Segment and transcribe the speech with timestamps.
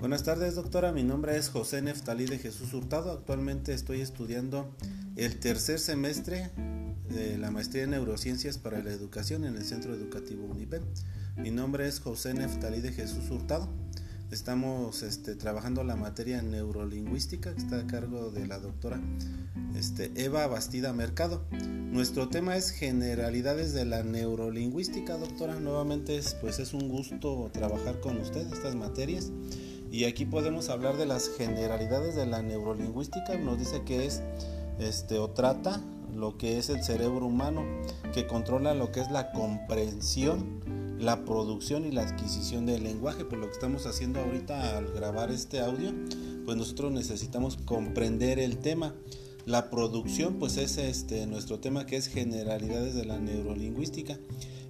[0.00, 0.92] Buenas tardes, doctora.
[0.92, 3.12] Mi nombre es José Neftalí de Jesús Hurtado.
[3.12, 4.74] Actualmente estoy estudiando
[5.14, 6.50] el tercer semestre
[7.10, 10.82] de la maestría en neurociencias para la educación en el Centro Educativo UNIPEM.
[11.36, 13.68] Mi nombre es José Neftalí de Jesús Hurtado.
[14.30, 18.98] Estamos este, trabajando la materia neurolingüística que está a cargo de la doctora
[19.76, 21.44] este, Eva Bastida Mercado.
[21.50, 25.60] Nuestro tema es generalidades de la neurolingüística, doctora.
[25.60, 29.30] Nuevamente es, pues es un gusto trabajar con usted estas materias.
[29.90, 33.36] Y aquí podemos hablar de las generalidades de la neurolingüística.
[33.38, 34.22] Nos dice que es
[34.78, 35.80] este, o trata
[36.14, 37.64] lo que es el cerebro humano,
[38.12, 40.60] que controla lo que es la comprensión
[41.00, 43.24] la producción y la adquisición del lenguaje.
[43.24, 45.92] Por lo que estamos haciendo ahorita al grabar este audio,
[46.44, 48.94] pues nosotros necesitamos comprender el tema.
[49.46, 54.18] La producción, pues es este nuestro tema que es generalidades de la neurolingüística.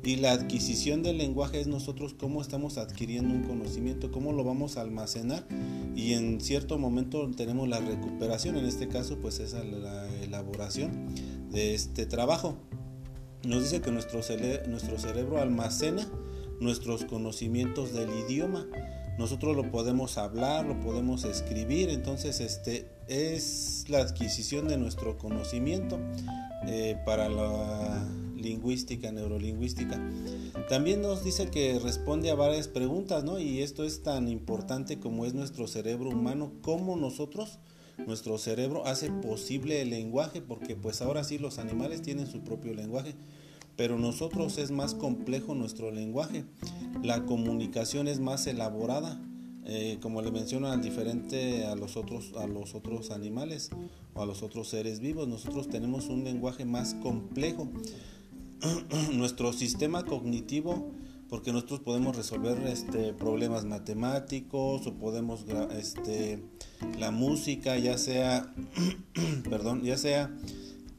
[0.03, 4.77] Y la adquisición del lenguaje es nosotros cómo estamos adquiriendo un conocimiento, cómo lo vamos
[4.77, 5.47] a almacenar.
[5.95, 11.09] Y en cierto momento tenemos la recuperación, en este caso pues es la elaboración
[11.51, 12.57] de este trabajo.
[13.45, 14.21] Nos dice que nuestro,
[14.69, 16.07] nuestro cerebro almacena
[16.61, 18.67] nuestros conocimientos del idioma.
[19.19, 25.99] Nosotros lo podemos hablar, lo podemos escribir, entonces este es la adquisición de nuestro conocimiento
[26.67, 30.01] eh, para la lingüística, neurolingüística.
[30.69, 33.39] También nos dice que responde a varias preguntas, ¿no?
[33.41, 37.59] Y esto es tan importante como es nuestro cerebro humano, como nosotros
[38.07, 42.75] nuestro cerebro hace posible el lenguaje, porque pues ahora sí los animales tienen su propio
[42.75, 43.15] lenguaje,
[43.77, 46.45] pero nosotros es más complejo nuestro lenguaje.
[47.03, 49.21] La comunicación es más elaborada,
[49.73, 53.71] eh, como le menciono, diferente a los, otros, a los otros animales
[54.15, 55.29] o a los otros seres vivos.
[55.29, 57.69] Nosotros tenemos un lenguaje más complejo.
[59.13, 60.91] Nuestro sistema cognitivo
[61.29, 65.45] porque nosotros podemos resolver este, problemas matemáticos o podemos
[65.79, 66.43] este,
[66.99, 68.53] la música ya sea
[69.49, 70.35] perdón ya sea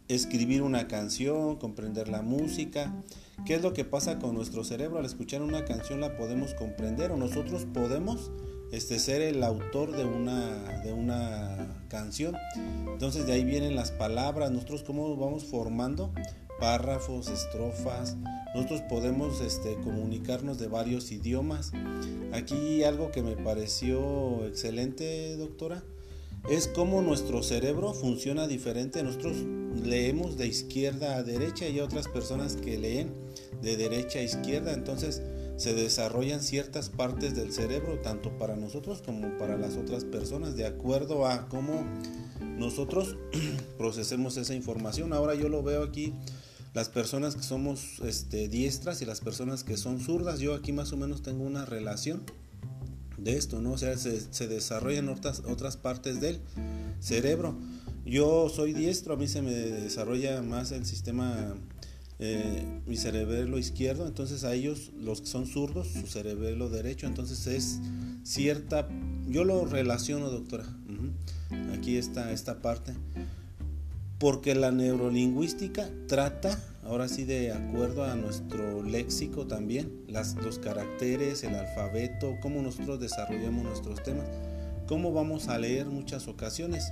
[0.07, 3.03] escribir una canción comprender la música
[3.45, 7.11] qué es lo que pasa con nuestro cerebro al escuchar una canción la podemos comprender
[7.11, 8.31] o nosotros podemos
[8.71, 12.35] este, ser el autor de una, de una canción
[12.91, 16.13] entonces de ahí vienen las palabras nosotros cómo vamos formando
[16.59, 18.15] párrafos estrofas
[18.53, 21.71] nosotros podemos este, comunicarnos de varios idiomas.
[22.33, 25.83] Aquí algo que me pareció excelente, doctora,
[26.49, 29.03] es cómo nuestro cerebro funciona diferente.
[29.03, 29.37] Nosotros
[29.81, 33.13] leemos de izquierda a derecha y hay otras personas que leen
[33.61, 34.73] de derecha a izquierda.
[34.73, 35.21] Entonces
[35.61, 40.65] se desarrollan ciertas partes del cerebro, tanto para nosotros como para las otras personas, de
[40.65, 41.85] acuerdo a cómo
[42.57, 43.15] nosotros
[43.77, 45.13] procesemos esa información.
[45.13, 46.15] Ahora yo lo veo aquí
[46.73, 50.93] las personas que somos este, diestras y las personas que son zurdas, yo aquí más
[50.93, 52.23] o menos tengo una relación
[53.19, 53.73] de esto, ¿no?
[53.73, 56.39] O sea, se, desarrollan otras, otras partes del
[56.99, 57.55] cerebro.
[58.03, 61.55] Yo soy diestro, a mí se me desarrolla más el sistema,
[62.21, 67.47] eh, mi cerebelo izquierdo, entonces a ellos, los que son zurdos, su cerebelo derecho, entonces
[67.47, 67.79] es
[68.23, 68.87] cierta,
[69.27, 70.65] yo lo relaciono, doctora.
[71.73, 72.93] Aquí está esta parte
[74.21, 81.43] porque la neurolingüística trata, ahora sí de acuerdo a nuestro léxico también, las, los caracteres,
[81.43, 84.27] el alfabeto, cómo nosotros desarrollamos nuestros temas,
[84.85, 86.91] cómo vamos a leer muchas ocasiones.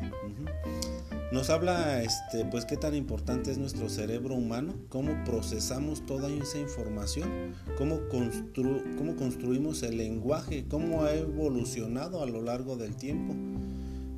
[1.32, 6.58] Nos habla, este, pues, qué tan importante es nuestro cerebro humano, cómo procesamos toda esa
[6.58, 13.36] información, cómo, construimos el lenguaje, cómo ha evolucionado a lo largo del tiempo.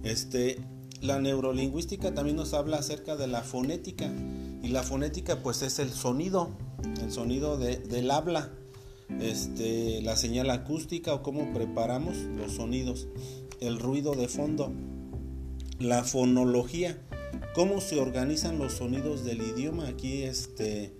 [0.03, 0.61] Este,
[1.01, 4.09] la neurolingüística también nos habla acerca de la fonética
[4.63, 6.51] y la fonética pues es el sonido,
[7.01, 8.51] el sonido del habla,
[9.19, 13.09] este, la señal acústica o cómo preparamos los sonidos,
[13.59, 14.71] el ruido de fondo,
[15.81, 16.97] la fonología,
[17.53, 19.87] cómo se organizan los sonidos del idioma.
[19.87, 20.93] Aquí este,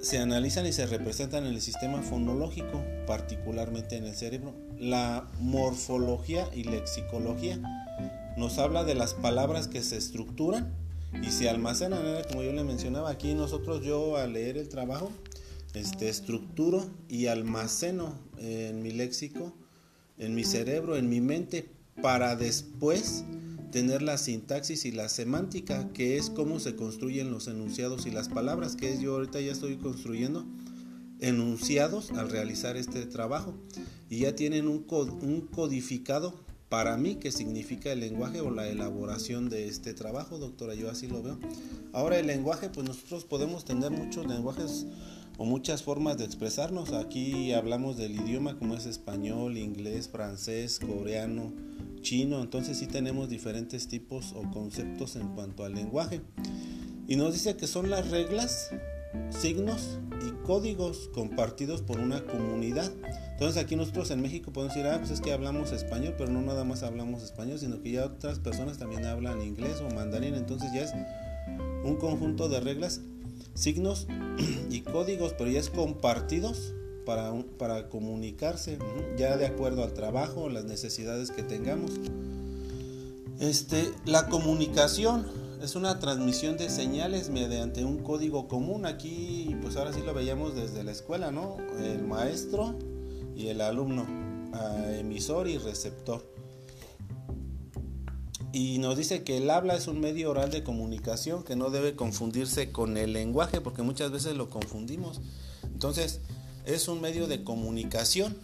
[0.00, 4.54] se analizan y se representan en el sistema fonológico, particularmente en el cerebro.
[4.78, 7.58] La morfología y lexicología
[8.36, 10.72] nos habla de las palabras que se estructuran
[11.22, 15.10] y se almacenan, como yo le mencionaba aquí nosotros yo al leer el trabajo
[15.74, 19.52] este estructuro y almaceno en mi léxico,
[20.18, 21.68] en mi cerebro, en mi mente
[22.02, 23.24] para después
[23.70, 28.28] tener la sintaxis y la semántica, que es cómo se construyen los enunciados y las
[28.28, 30.46] palabras, que es yo ahorita ya estoy construyendo
[31.20, 33.54] enunciados al realizar este trabajo
[34.08, 36.34] y ya tienen un, un codificado
[36.68, 41.06] para mí qué significa el lenguaje o la elaboración de este trabajo, doctora, yo así
[41.06, 41.38] lo veo.
[41.92, 44.86] Ahora el lenguaje, pues nosotros podemos tener muchos lenguajes
[45.38, 46.92] o muchas formas de expresarnos.
[46.92, 51.54] Aquí hablamos del idioma como es español, inglés, francés, coreano,
[52.00, 52.40] chino.
[52.40, 56.20] Entonces sí tenemos diferentes tipos o conceptos en cuanto al lenguaje.
[57.06, 58.70] Y nos dice que son las reglas,
[59.30, 62.92] signos y códigos compartidos por una comunidad.
[63.32, 66.42] Entonces aquí nosotros en México podemos decir, ah, pues es que hablamos español, pero no
[66.42, 70.34] nada más hablamos español, sino que ya otras personas también hablan inglés o mandarín.
[70.34, 70.92] Entonces ya es
[71.84, 73.00] un conjunto de reglas
[73.54, 74.06] signos
[74.70, 76.74] y códigos, pero ya es compartidos
[77.08, 78.78] para, comunicarse,
[79.16, 81.92] ya de acuerdo al trabajo, las necesidades que tengamos.
[83.40, 85.26] Este, la comunicación
[85.62, 88.84] es una transmisión de señales mediante un código común.
[88.84, 91.56] Aquí, pues ahora sí lo veíamos desde la escuela, ¿no?
[91.82, 92.74] El maestro
[93.34, 94.06] y el alumno,
[94.98, 96.30] emisor y receptor.
[98.52, 101.96] Y nos dice que el habla es un medio oral de comunicación que no debe
[101.96, 105.22] confundirse con el lenguaje porque muchas veces lo confundimos.
[105.64, 106.20] Entonces,
[106.68, 108.36] es un medio de comunicación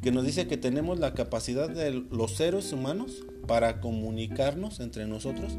[0.00, 5.52] que nos dice que tenemos la capacidad de los seres humanos para comunicarnos entre nosotros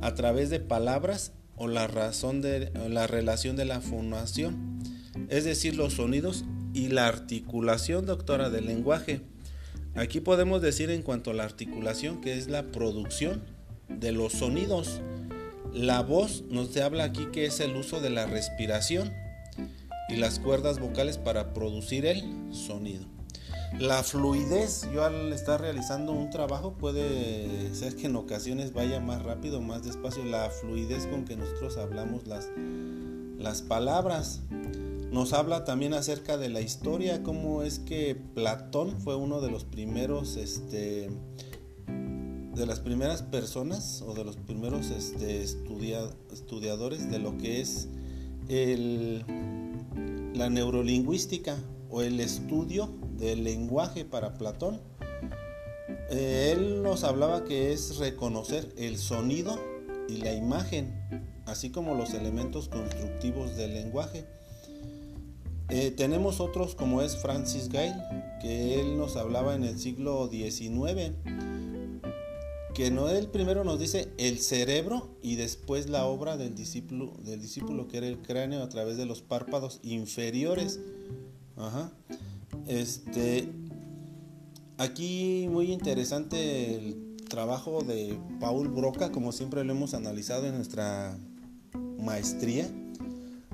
[0.00, 4.80] a través de palabras o la razón de la relación de la fonación,
[5.28, 9.20] es decir, los sonidos y la articulación, doctora, del lenguaje.
[9.94, 13.42] Aquí podemos decir en cuanto a la articulación que es la producción
[13.90, 15.02] de los sonidos.
[15.74, 19.12] La voz nos habla aquí que es el uso de la respiración
[20.12, 22.22] y las cuerdas vocales para producir el
[22.52, 23.06] sonido.
[23.78, 29.22] La fluidez, yo al estar realizando un trabajo puede ser que en ocasiones vaya más
[29.22, 30.24] rápido, más despacio.
[30.24, 32.50] La fluidez con que nosotros hablamos las,
[33.38, 34.42] las palabras.
[35.10, 39.64] Nos habla también acerca de la historia, cómo es que Platón fue uno de los
[39.64, 41.10] primeros, este,
[41.86, 47.88] de las primeras personas o de los primeros este, estudiadores de lo que es
[48.48, 49.24] el,
[50.34, 51.56] la neurolingüística
[51.90, 54.80] o el estudio del lenguaje para Platón.
[56.10, 59.58] Eh, él nos hablaba que es reconocer el sonido
[60.08, 60.92] y la imagen,
[61.46, 64.24] así como los elementos constructivos del lenguaje.
[65.68, 67.96] Eh, tenemos otros como es Francis Gale,
[68.40, 71.12] que él nos hablaba en el siglo XIX,
[72.74, 77.40] que no él primero nos dice el cerebro y después la obra del discípulo, del
[77.40, 80.80] discípulo que era el cráneo a través de los párpados inferiores.
[82.66, 83.48] Este,
[84.78, 91.16] aquí muy interesante el trabajo de Paul Broca, como siempre lo hemos analizado en nuestra
[91.98, 92.68] maestría.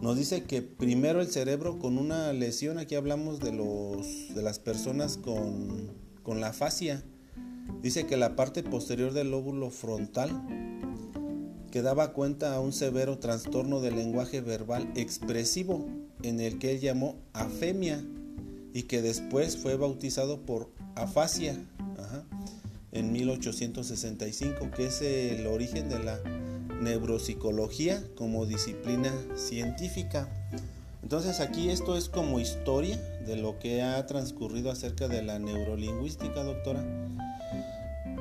[0.00, 4.60] Nos dice que primero el cerebro con una lesión, aquí hablamos de, los, de las
[4.60, 5.90] personas con,
[6.22, 7.02] con la fascia,
[7.82, 10.30] dice que la parte posterior del lóbulo frontal
[11.70, 15.86] que daba cuenta a un severo trastorno del lenguaje verbal expresivo
[16.22, 18.02] en el que él llamó afemia
[18.72, 21.56] y que después fue bautizado por afasia
[22.92, 26.18] en 1865, que es el origen de la
[26.80, 30.28] neuropsicología como disciplina científica.
[31.02, 36.42] Entonces aquí esto es como historia de lo que ha transcurrido acerca de la neurolingüística,
[36.42, 36.84] doctora.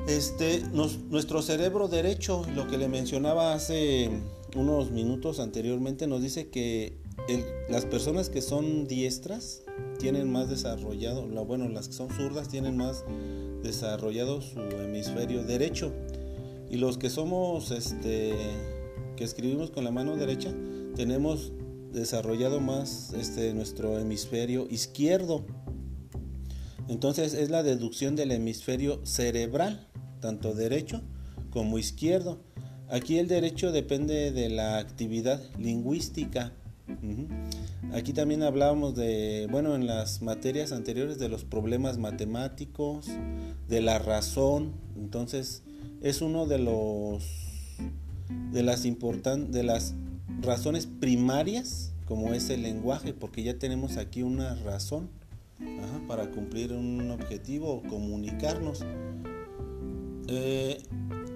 [0.08, 4.08] Este, nuestro cerebro derecho, lo que le mencionaba hace
[4.56, 6.96] unos minutos anteriormente, nos dice que
[7.68, 9.64] las personas que son diestras
[9.98, 13.04] tienen más desarrollado, bueno, las que son zurdas tienen más
[13.62, 15.92] desarrollado su hemisferio derecho.
[16.70, 18.32] Y los que somos, este,
[19.14, 20.54] que escribimos con la mano derecha,
[20.96, 21.52] tenemos
[21.92, 25.44] desarrollado más este, nuestro hemisferio izquierdo.
[26.88, 29.87] Entonces es la deducción del hemisferio cerebral,
[30.20, 31.02] tanto derecho
[31.50, 32.38] como izquierdo.
[32.88, 36.52] Aquí el derecho depende de la actividad lingüística.
[37.92, 43.06] Aquí también hablábamos de, bueno, en las materias anteriores de los problemas matemáticos,
[43.68, 44.72] de la razón.
[44.96, 45.62] Entonces,
[46.00, 47.24] es uno de los
[48.52, 49.94] de las importantes de las
[50.42, 55.10] razones primarias como es el lenguaje porque ya tenemos aquí una razón
[56.06, 58.84] para cumplir un objetivo o comunicarnos
[60.28, 60.82] eh,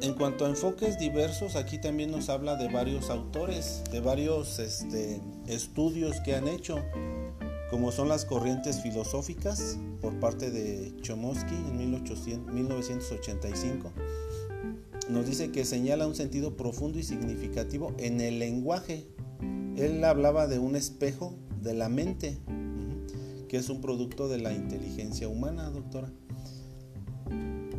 [0.00, 5.20] en cuanto a enfoques diversos aquí también nos habla de varios autores de varios este,
[5.46, 6.78] estudios que han hecho
[7.70, 13.92] como son las corrientes filosóficas por parte de Chomsky en 1985
[15.08, 19.06] nos dice que señala un sentido profundo y significativo en el lenguaje.
[19.76, 22.38] Él hablaba de un espejo de la mente,
[23.49, 26.12] que es un producto de la inteligencia humana, doctora.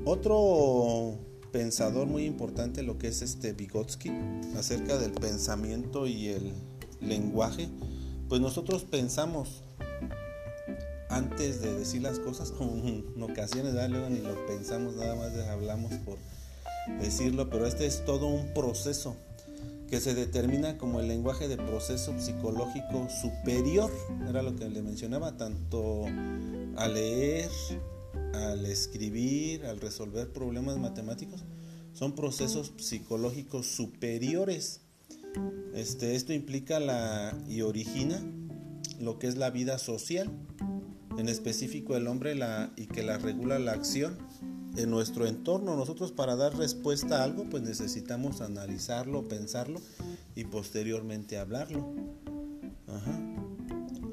[0.05, 1.17] Otro
[1.51, 4.12] pensador muy importante, lo que es este Vygotsky,
[4.57, 6.51] acerca del pensamiento y el
[7.00, 7.69] lenguaje,
[8.27, 9.63] pues nosotros pensamos
[11.10, 15.93] antes de decir las cosas, como en ocasiones, luego ni lo pensamos, nada más hablamos
[16.05, 16.17] por
[17.00, 19.15] decirlo, pero este es todo un proceso
[19.89, 23.91] que se determina como el lenguaje de proceso psicológico superior,
[24.27, 26.05] era lo que le mencionaba, tanto
[26.75, 27.50] al leer,
[28.34, 31.44] al escribir, al resolver problemas matemáticos,
[31.94, 34.82] son procesos psicológicos superiores.
[35.74, 38.22] Este, esto implica la y origina
[39.00, 40.30] lo que es la vida social,
[41.18, 44.18] en específico el hombre la, y que la regula la acción
[44.75, 45.75] en nuestro entorno.
[45.75, 49.80] Nosotros para dar respuesta a algo pues necesitamos analizarlo, pensarlo
[50.36, 51.94] y posteriormente hablarlo.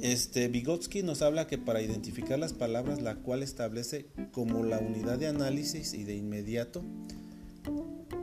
[0.02, 5.18] Este Vygotsky nos habla que para identificar las palabras, la cual establece como la unidad
[5.18, 6.82] de análisis y de inmediato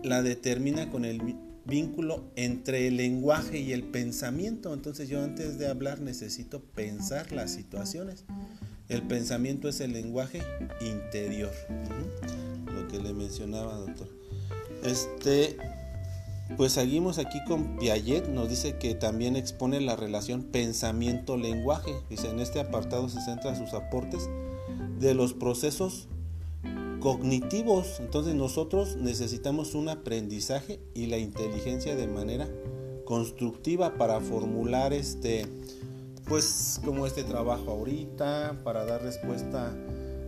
[0.03, 4.73] la determina con el vínculo entre el lenguaje y el pensamiento.
[4.73, 8.25] Entonces yo antes de hablar necesito pensar las situaciones.
[8.89, 10.41] El pensamiento es el lenguaje
[10.81, 11.51] interior.
[12.73, 14.07] Lo que le mencionaba, doctor.
[14.83, 15.57] Este,
[16.55, 21.93] pues seguimos aquí con Piaget, nos dice que también expone la relación pensamiento-lenguaje.
[22.09, 24.29] Dice, en este apartado se centra sus aportes
[24.99, 26.07] de los procesos
[26.99, 27.99] cognitivos.
[27.99, 32.47] Entonces nosotros necesitamos un aprendizaje y la inteligencia de manera
[33.05, 35.45] constructiva para formular este
[36.27, 39.73] pues como este trabajo ahorita, para dar respuesta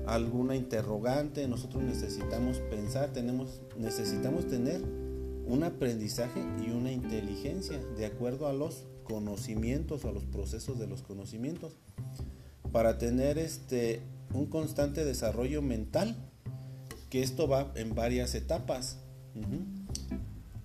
[0.08, 4.82] a alguna interrogante, nosotros necesitamos pensar, tenemos, necesitamos tener
[5.50, 11.02] un aprendizaje y una inteligencia de acuerdo a los conocimientos, a los procesos de los
[11.02, 11.74] conocimientos,
[12.72, 14.02] para tener este,
[14.32, 16.16] un constante desarrollo mental,
[17.10, 19.00] que esto va en varias etapas.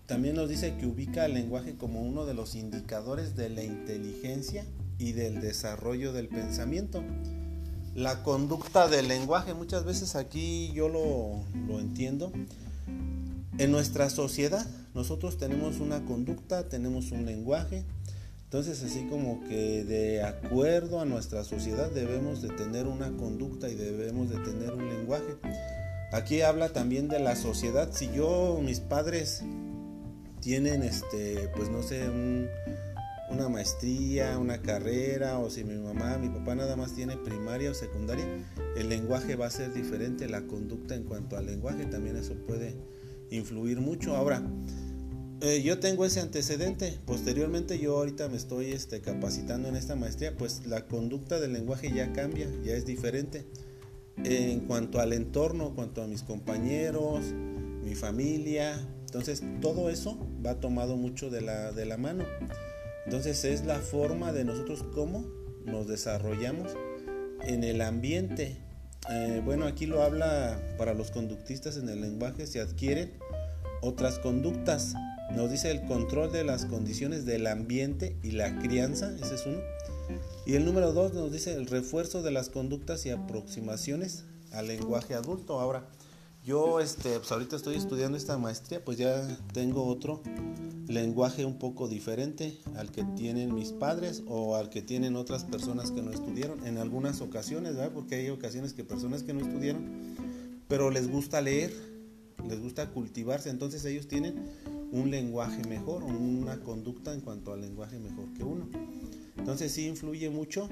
[0.05, 4.67] También nos dice que ubica el lenguaje como uno de los indicadores de la inteligencia
[4.99, 7.03] y del desarrollo del pensamiento.
[7.95, 12.33] La conducta del lenguaje, muchas veces aquí yo lo, lo entiendo.
[13.57, 17.85] En nuestra sociedad nosotros tenemos una conducta, tenemos un lenguaje,
[18.45, 23.77] entonces así como que de acuerdo a nuestra sociedad debemos de tener una conducta y
[23.77, 25.37] debemos de tener un lenguaje.
[26.13, 27.91] Aquí habla también de la sociedad.
[27.93, 29.43] Si yo, mis padres
[30.41, 32.49] tienen este, pues no sé, un,
[33.31, 37.75] una maestría, una carrera, o si mi mamá, mi papá nada más tiene primaria o
[37.75, 38.27] secundaria,
[38.77, 42.75] el lenguaje va a ser diferente, la conducta en cuanto al lenguaje también eso puede
[43.31, 44.16] influir mucho.
[44.16, 44.43] Ahora,
[45.40, 50.37] eh, yo tengo ese antecedente, posteriormente yo ahorita me estoy este, capacitando en esta maestría,
[50.37, 53.45] pues la conducta del lenguaje ya cambia, ya es diferente.
[54.25, 57.25] En cuanto al entorno, en cuanto a mis compañeros,
[57.83, 62.25] mi familia, entonces todo eso va tomado mucho de la, de la mano.
[63.04, 65.26] Entonces es la forma de nosotros cómo
[65.64, 66.73] nos desarrollamos
[67.43, 68.63] en el ambiente.
[69.11, 73.13] Eh, bueno, aquí lo habla para los conductistas en el lenguaje, se adquieren
[73.83, 74.95] otras conductas.
[75.33, 79.61] Nos dice el control de las condiciones del ambiente y la crianza, ese es uno.
[80.47, 85.15] Y el número dos nos dice el refuerzo de las conductas y aproximaciones al lenguaje
[85.15, 85.61] adulto.
[85.61, 85.87] Ahora,
[86.45, 90.23] yo este, pues ahorita estoy estudiando esta maestría, pues ya tengo otro
[90.87, 95.91] lenguaje un poco diferente al que tienen mis padres o al que tienen otras personas
[95.91, 97.93] que no estudiaron en algunas ocasiones, ¿verdad?
[97.95, 99.85] Porque hay ocasiones que personas que no estudiaron,
[100.69, 101.73] pero les gusta leer,
[102.47, 104.35] les gusta cultivarse, entonces ellos tienen
[104.93, 108.69] un lenguaje mejor, una conducta en cuanto al lenguaje mejor que uno.
[109.39, 110.69] Entonces sí influye mucho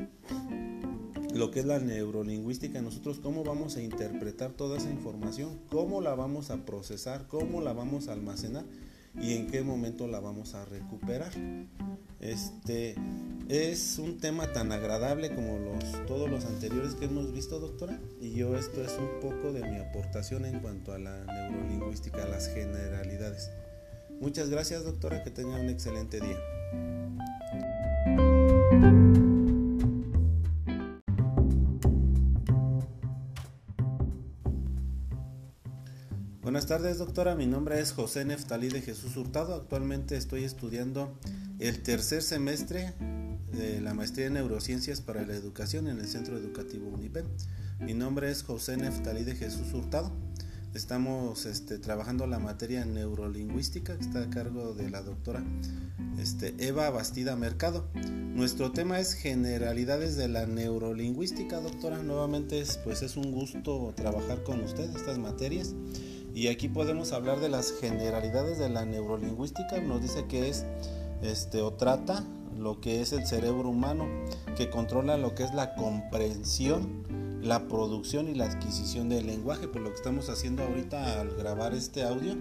[1.35, 6.15] lo que es la neurolingüística, nosotros cómo vamos a interpretar toda esa información, cómo la
[6.15, 8.65] vamos a procesar, cómo la vamos a almacenar
[9.21, 11.33] y en qué momento la vamos a recuperar.
[12.21, 12.95] Este
[13.49, 18.33] es un tema tan agradable como los, todos los anteriores que hemos visto, doctora, y
[18.33, 23.51] yo esto es un poco de mi aportación en cuanto a la neurolingüística, las generalidades.
[24.21, 26.39] Muchas gracias, doctora, que tenga un excelente día.
[36.53, 37.35] Buenas tardes, doctora.
[37.35, 39.55] Mi nombre es José Neftalí de Jesús Hurtado.
[39.55, 41.11] Actualmente estoy estudiando
[41.59, 42.93] el tercer semestre
[43.53, 47.25] de la maestría en neurociencias para la educación en el Centro Educativo UNIPEN.
[47.81, 50.13] Mi nombre es José Neftalí de Jesús Hurtado.
[50.75, 55.43] Estamos este, trabajando la materia neurolingüística que está a cargo de la doctora
[56.19, 57.89] este, Eva Bastida Mercado.
[57.95, 62.03] Nuestro tema es generalidades de la neurolingüística, doctora.
[62.03, 65.75] Nuevamente es, pues es un gusto trabajar con usted estas materias.
[66.35, 69.81] Y aquí podemos hablar de las generalidades de la neurolingüística.
[69.81, 70.65] Nos dice que es
[71.23, 72.25] este, o trata
[72.59, 74.07] lo que es el cerebro humano,
[74.57, 79.69] que controla lo que es la comprensión, la producción y la adquisición del lenguaje.
[79.69, 82.35] Por lo que estamos haciendo ahorita al grabar este audio,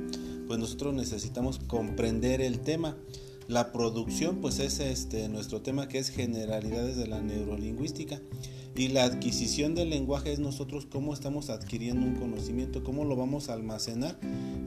[0.48, 2.96] pues nosotros necesitamos comprender el tema.
[3.52, 8.22] La producción, pues es este nuestro tema que es generalidades de la neurolingüística.
[8.78, 13.50] Y la adquisición del lenguaje es nosotros cómo estamos adquiriendo un conocimiento, cómo lo vamos
[13.50, 14.18] a almacenar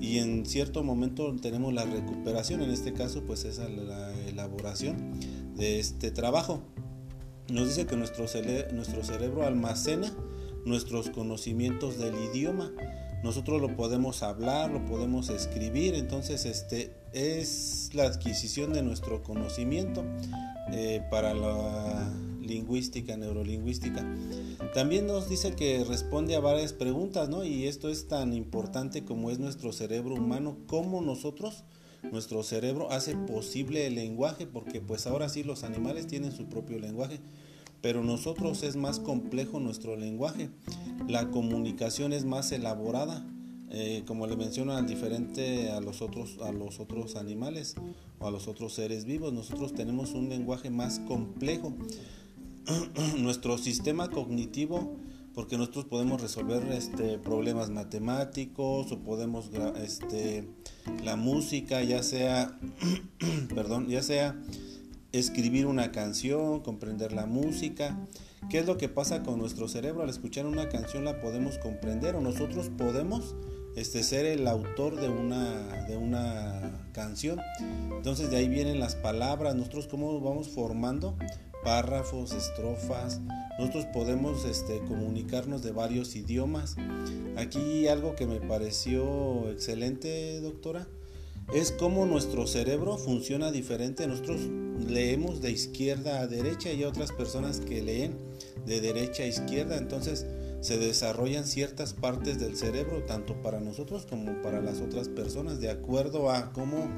[0.02, 5.18] y en cierto momento tenemos la recuperación, en este caso pues es la elaboración
[5.56, 6.60] de este trabajo.
[7.48, 8.26] Nos dice que nuestro,
[8.74, 10.14] nuestro cerebro almacena
[10.66, 12.70] nuestros conocimientos del idioma.
[13.24, 20.04] Nosotros lo podemos hablar, lo podemos escribir, entonces este es la adquisición de nuestro conocimiento
[20.70, 22.06] eh, para la
[22.42, 24.06] lingüística, neurolingüística.
[24.74, 27.44] También nos dice que responde a varias preguntas, ¿no?
[27.44, 31.64] Y esto es tan importante como es nuestro cerebro humano, como nosotros,
[32.12, 36.78] nuestro cerebro hace posible el lenguaje, porque pues ahora sí los animales tienen su propio
[36.78, 37.20] lenguaje,
[37.84, 40.48] pero nosotros es más complejo nuestro lenguaje.
[41.06, 43.26] La comunicación es más elaborada.
[43.68, 47.74] Eh, como le menciono, diferente a los, otros, a los otros animales
[48.20, 51.74] o a los otros seres vivos, nosotros tenemos un lenguaje más complejo.
[53.18, 54.96] nuestro sistema cognitivo,
[55.34, 60.48] porque nosotros podemos resolver este, problemas matemáticos o podemos este,
[61.04, 62.58] la música, ya sea,
[63.54, 64.40] perdón, ya sea
[65.18, 67.96] escribir una canción, comprender la música.
[68.50, 70.02] ¿Qué es lo que pasa con nuestro cerebro?
[70.02, 73.34] Al escuchar una canción la podemos comprender o nosotros podemos
[73.76, 77.40] este, ser el autor de una, de una canción.
[77.96, 81.16] Entonces de ahí vienen las palabras, nosotros cómo vamos formando
[81.64, 83.20] párrafos, estrofas.
[83.58, 86.76] Nosotros podemos este, comunicarnos de varios idiomas.
[87.36, 90.86] Aquí algo que me pareció excelente, doctora,
[91.52, 94.06] es cómo nuestro cerebro funciona diferente.
[94.06, 94.40] Nosotros
[94.88, 98.16] leemos de izquierda a derecha y otras personas que leen
[98.66, 99.76] de derecha a izquierda.
[99.76, 100.26] Entonces
[100.60, 105.70] se desarrollan ciertas partes del cerebro, tanto para nosotros como para las otras personas, de
[105.70, 106.88] acuerdo a cómo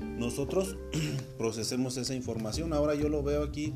[0.00, 0.76] nosotros
[1.38, 2.72] procesemos esa información.
[2.72, 3.74] Ahora yo lo veo aquí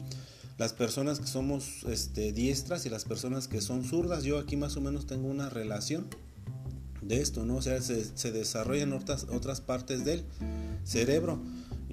[0.56, 4.76] las personas que somos este, diestras y las personas que son zurdas, yo aquí más
[4.76, 6.06] o menos tengo una relación
[7.02, 7.56] de esto, ¿no?
[7.56, 10.24] O sea, se, desarrollan otras, otras partes del
[10.84, 11.40] cerebro.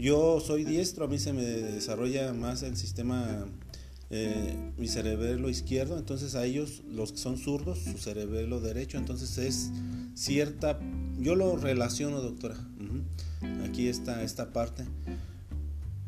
[0.02, 3.46] Yo soy diestro, a mí se me desarrolla más el sistema,
[4.10, 9.38] eh, mi cerebelo izquierdo, entonces a ellos, los que son zurdos, su cerebelo derecho, entonces
[9.38, 9.70] es
[10.16, 10.80] cierta,
[11.20, 12.56] yo lo relaciono, doctora,
[13.64, 14.86] aquí está esta parte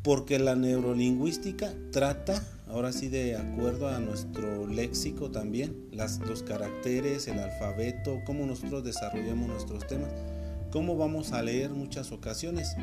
[0.02, 7.38] porque la neurolingüística trata, ahora sí de acuerdo a nuestro léxico también, los caracteres, el
[7.38, 10.10] alfabeto, cómo nosotros desarrollamos nuestros temas,
[10.74, 12.74] cómo vamos a leer muchas ocasiones.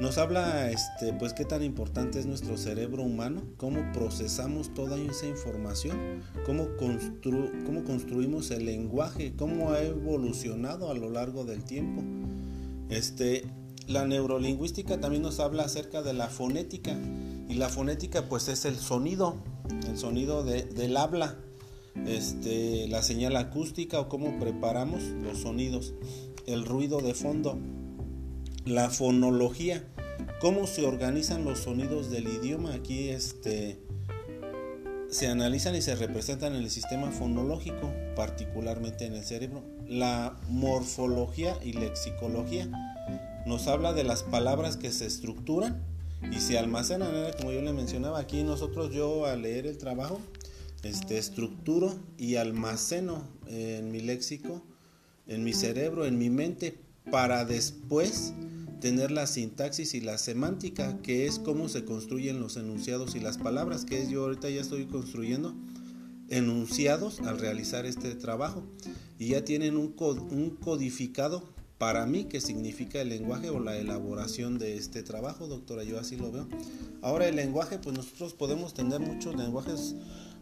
[0.00, 5.28] Nos habla, este, pues, qué tan importante es nuestro cerebro humano, cómo procesamos toda esa
[5.28, 6.66] información, cómo,
[7.64, 12.02] cómo construimos el lenguaje, cómo ha evolucionado a lo largo del tiempo.
[12.90, 13.46] Este,
[13.86, 16.98] la neurolingüística también nos habla acerca de la fonética
[17.48, 19.36] y la fonética pues es el sonido,
[19.88, 21.36] el sonido del habla,
[22.06, 25.94] este, la señal acústica o cómo preparamos los sonidos,
[26.46, 27.58] el ruido de fondo,
[28.64, 29.84] la fonología,
[30.40, 32.74] cómo se organizan los sonidos del idioma.
[32.74, 33.80] Aquí este,
[35.08, 39.62] se analizan y se representan en el sistema fonológico, particularmente en el cerebro.
[39.88, 42.68] La morfología y lexicología
[43.46, 45.82] nos habla de las palabras que se estructuran
[46.32, 50.20] y se almacenan, como yo le mencionaba aquí nosotros yo al leer el trabajo
[50.82, 54.62] este estructuro y almaceno en mi léxico,
[55.26, 56.78] en mi cerebro, en mi mente
[57.10, 58.32] para después
[58.80, 63.38] tener la sintaxis y la semántica, que es cómo se construyen los enunciados y las
[63.38, 65.54] palabras, que es yo ahorita ya estoy construyendo
[66.28, 68.64] enunciados al realizar este trabajo
[69.18, 69.92] y ya tienen un,
[70.60, 71.44] codificado
[71.78, 76.16] para mí qué significa el lenguaje o la elaboración de este trabajo, doctora, yo así
[76.16, 76.48] lo veo.
[77.02, 79.94] Ahora el lenguaje, pues nosotros podemos tener muchos lenguajes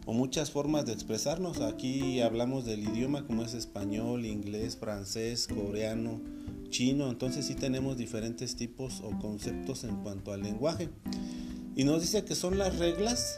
[0.05, 1.61] o muchas formas de expresarnos.
[1.61, 6.21] Aquí hablamos del idioma como es español, inglés, francés, coreano,
[6.69, 10.89] chino, entonces sí tenemos diferentes tipos o conceptos en cuanto al lenguaje.
[11.75, 13.37] Y nos dice que son las reglas,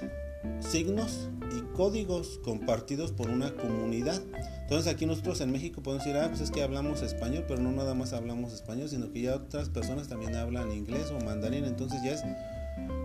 [0.59, 4.21] signos y códigos compartidos por una comunidad.
[4.61, 7.71] Entonces aquí nosotros en México podemos decir, ah, pues es que hablamos español, pero no
[7.71, 12.01] nada más hablamos español, sino que ya otras personas también hablan inglés o mandarín, entonces
[12.03, 12.23] ya es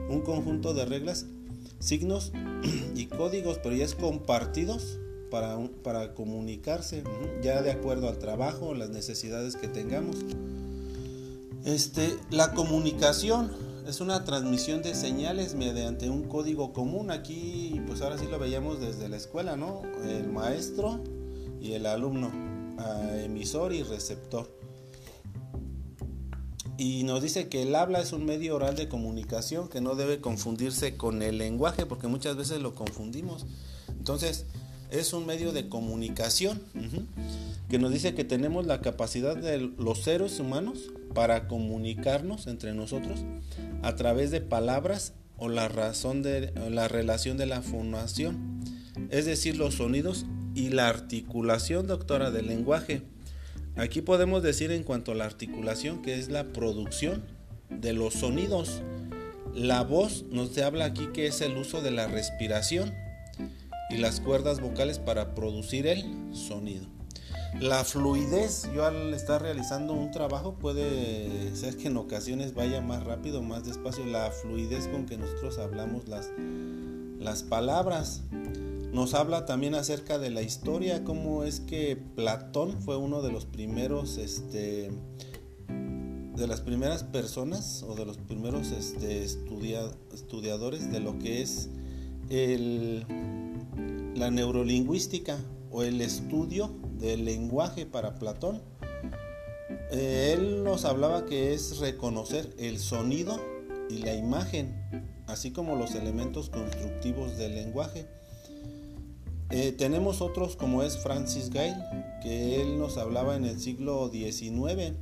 [0.08, 1.26] un conjunto de reglas,
[1.82, 2.32] signos
[2.94, 4.98] y códigos, pero ya es compartidos
[5.30, 7.02] para, para comunicarse,
[7.42, 10.16] ya de acuerdo al trabajo, las necesidades que tengamos.
[11.64, 13.50] Este, la comunicación
[13.86, 17.10] es una transmisión de señales mediante un código común.
[17.10, 19.82] Aquí, pues ahora sí lo veíamos desde la escuela, ¿no?
[20.04, 21.00] El maestro
[21.60, 22.30] y el alumno,
[23.24, 24.61] emisor y receptor.
[26.78, 30.20] Y nos dice que el habla es un medio oral de comunicación que no debe
[30.20, 33.46] confundirse con el lenguaje, porque muchas veces lo confundimos.
[33.88, 34.46] Entonces,
[34.90, 36.60] es un medio de comunicación
[37.68, 43.20] que nos dice que tenemos la capacidad de los seres humanos para comunicarnos entre nosotros
[43.82, 48.60] a través de palabras o la razón de la relación de la fonación,
[49.10, 53.02] es decir, los sonidos y la articulación, doctora, del lenguaje.
[53.76, 57.24] Aquí podemos decir en cuanto a la articulación que es la producción
[57.70, 58.82] de los sonidos.
[59.54, 62.94] La voz nos habla aquí que es el uso de la respiración
[63.90, 66.04] y las cuerdas vocales para producir el
[66.34, 66.86] sonido.
[67.60, 73.04] La fluidez, yo al estar realizando un trabajo puede ser que en ocasiones vaya más
[73.04, 74.06] rápido, más despacio.
[74.06, 76.30] La fluidez con que nosotros hablamos las,
[77.18, 78.22] las palabras.
[78.92, 83.46] Nos habla también acerca de la historia, cómo es que Platón fue uno de los
[83.46, 84.90] primeros, este,
[85.66, 91.70] de las primeras personas o de los primeros este, estudiadores de lo que es
[94.14, 95.38] la neurolingüística
[95.70, 98.60] o el estudio del lenguaje para Platón.
[99.90, 103.40] Eh, él nos hablaba que es reconocer el sonido
[103.88, 104.74] y la imagen,
[105.26, 108.06] así como los elementos constructivos del lenguaje.
[109.54, 111.76] Eh, tenemos otros como es Francis Gale,
[112.22, 114.94] que él nos hablaba en el siglo XIX,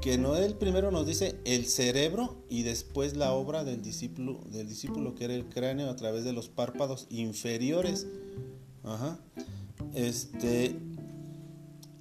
[0.00, 4.68] que no él primero nos dice el cerebro y después la obra del discípulo, del
[4.68, 8.08] discípulo que era el cráneo a través de los párpados inferiores.
[8.82, 9.20] Ajá.
[9.94, 10.74] Este,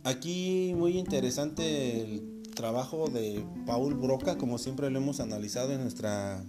[0.03, 6.43] aquí muy interesante el trabajo de Paul Broca, como siempre lo hemos analizado en nuestra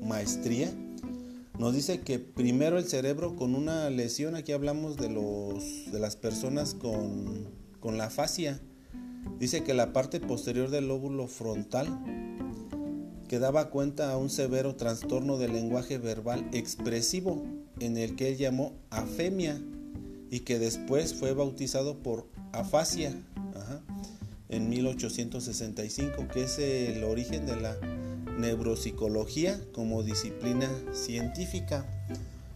[0.00, 0.72] maestría.
[1.58, 6.16] Nos dice que primero el cerebro con una lesión, aquí hablamos de, los, de las
[6.16, 8.60] personas con, con la fascia.
[9.38, 11.86] Dice que la parte posterior del lóbulo frontal
[13.28, 17.44] que daba cuenta a un severo trastorno del lenguaje verbal expresivo
[17.80, 19.60] en el que él llamó afemia
[20.30, 23.14] y que después fue bautizado por afasia
[24.48, 27.76] en 1865, que es el origen de la
[28.38, 31.86] neuropsicología como disciplina científica.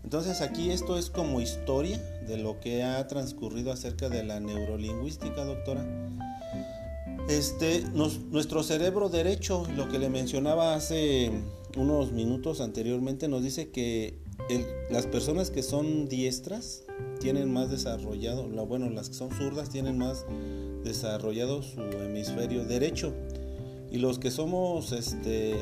[0.05, 5.45] Entonces aquí esto es como historia de lo que ha transcurrido acerca de la neurolingüística,
[5.45, 5.85] doctora.
[7.29, 11.31] Este, nuestro cerebro derecho, lo que le mencionaba hace
[11.77, 14.14] unos minutos anteriormente, nos dice que
[14.88, 16.85] las personas que son diestras
[17.21, 20.25] tienen más desarrollado, bueno, las que son zurdas tienen más
[20.85, 23.12] desarrollado su hemisferio derecho
[23.90, 25.55] y los que somos, este,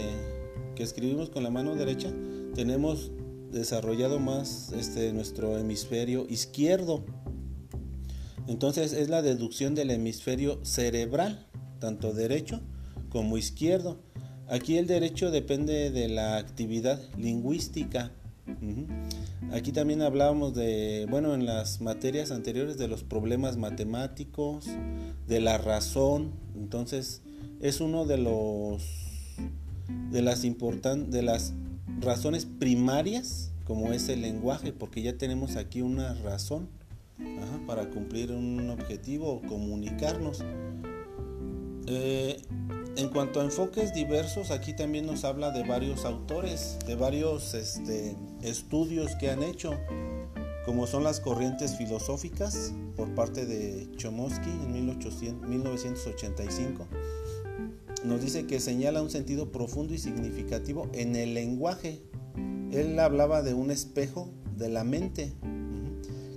[0.74, 2.12] que escribimos con la mano derecha,
[2.54, 3.12] tenemos
[3.50, 7.04] desarrollado más este, nuestro hemisferio izquierdo.
[8.46, 11.46] Entonces es la deducción del hemisferio cerebral,
[11.78, 12.60] tanto derecho
[13.08, 14.00] como izquierdo.
[14.48, 18.12] Aquí el derecho depende de la actividad lingüística
[19.52, 24.66] Aquí también hablábamos de, bueno, en las materias anteriores de los problemas matemáticos,
[25.26, 26.32] de la razón.
[26.54, 27.22] Entonces,
[27.60, 28.82] es uno de los
[30.10, 31.52] de las importantes de las
[32.00, 36.68] razones primarias como es el lenguaje, porque ya tenemos aquí una razón
[37.66, 40.44] para cumplir un objetivo o comunicarnos.
[41.88, 42.40] Eh,
[42.96, 48.16] en cuanto a enfoques diversos, aquí también nos habla de varios autores, de varios este,
[48.42, 49.74] estudios que han hecho,
[50.64, 56.86] como son las corrientes filosóficas por parte de Chomsky en 1985.
[58.04, 62.02] Nos dice que señala un sentido profundo y significativo en el lenguaje.
[62.70, 65.32] Él hablaba de un espejo de la mente,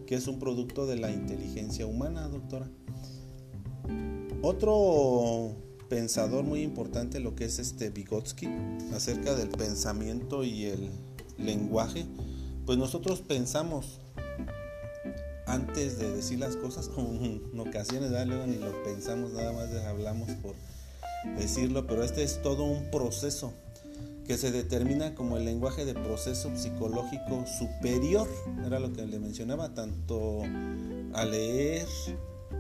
[0.07, 2.69] que es un producto de la inteligencia humana, doctora.
[4.41, 5.55] Otro
[5.89, 8.47] pensador muy importante lo que es este Vygotsky
[8.93, 10.89] acerca del pensamiento y el
[11.37, 12.05] lenguaje,
[12.65, 13.99] pues nosotros pensamos
[15.45, 20.29] antes de decir las cosas, como en ocasiones luego ni lo pensamos, nada más hablamos
[20.41, 20.55] por
[21.37, 23.53] decirlo, pero este es todo un proceso
[24.29, 28.27] que se determina como el lenguaje de proceso psicológico superior,
[28.63, 30.43] era lo que le mencionaba, tanto
[31.13, 31.87] a leer,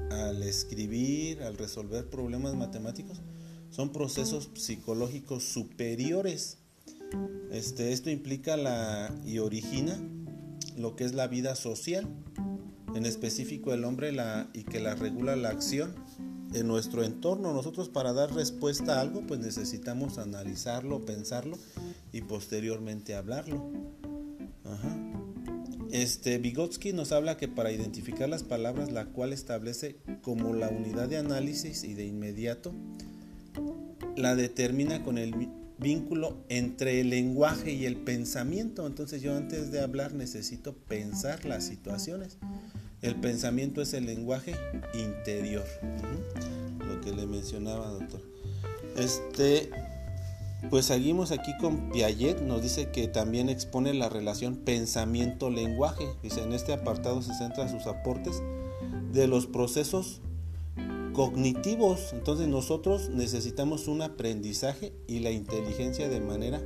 [0.09, 3.21] al escribir, al resolver problemas matemáticos,
[3.69, 6.57] son procesos psicológicos superiores.
[7.51, 9.99] Este, esto implica la y origina
[10.75, 12.07] lo que es la vida social,
[12.95, 15.93] en específico el hombre la, y que la regula la acción
[16.53, 17.53] en nuestro entorno.
[17.53, 21.57] Nosotros para dar respuesta a algo, pues necesitamos analizarlo, pensarlo
[22.11, 23.71] y posteriormente hablarlo.
[25.91, 31.09] Este Vygotsky nos habla que para identificar las palabras, la cual establece como la unidad
[31.09, 32.73] de análisis y de inmediato
[34.15, 38.85] la determina con el vínculo entre el lenguaje y el pensamiento.
[38.85, 42.37] Entonces yo antes de hablar necesito pensar las situaciones.
[43.01, 44.55] El pensamiento es el lenguaje
[44.93, 45.65] interior.
[46.85, 48.21] Lo que le mencionaba, doctor.
[48.97, 49.69] Este,
[50.69, 56.07] pues seguimos aquí con Piaget, nos dice que también expone la relación pensamiento-lenguaje.
[56.21, 58.41] Dice, en este apartado se centra sus aportes
[59.13, 60.19] de los procesos
[61.13, 62.11] cognitivos.
[62.11, 66.61] Entonces nosotros necesitamos un aprendizaje y la inteligencia de manera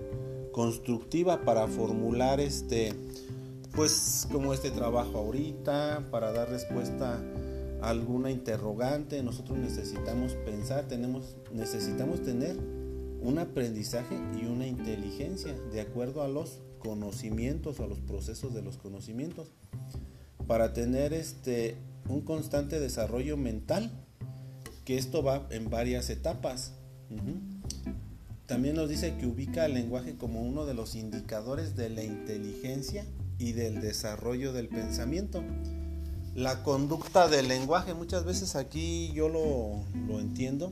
[0.51, 2.93] constructiva para formular este
[3.73, 7.19] pues como este trabajo ahorita, para dar respuesta
[7.81, 12.55] a alguna interrogante, nosotros necesitamos pensar, tenemos, necesitamos tener
[13.21, 18.75] un aprendizaje y una inteligencia de acuerdo a los conocimientos a los procesos de los
[18.77, 19.47] conocimientos
[20.47, 21.77] para tener este
[22.09, 23.89] un constante desarrollo mental
[24.83, 26.73] que esto va en varias etapas.
[28.45, 33.05] También nos dice que ubica el lenguaje como uno de los indicadores de la inteligencia
[33.37, 35.43] y del desarrollo del pensamiento.
[36.35, 40.71] La conducta del lenguaje, muchas veces aquí yo lo, lo entiendo.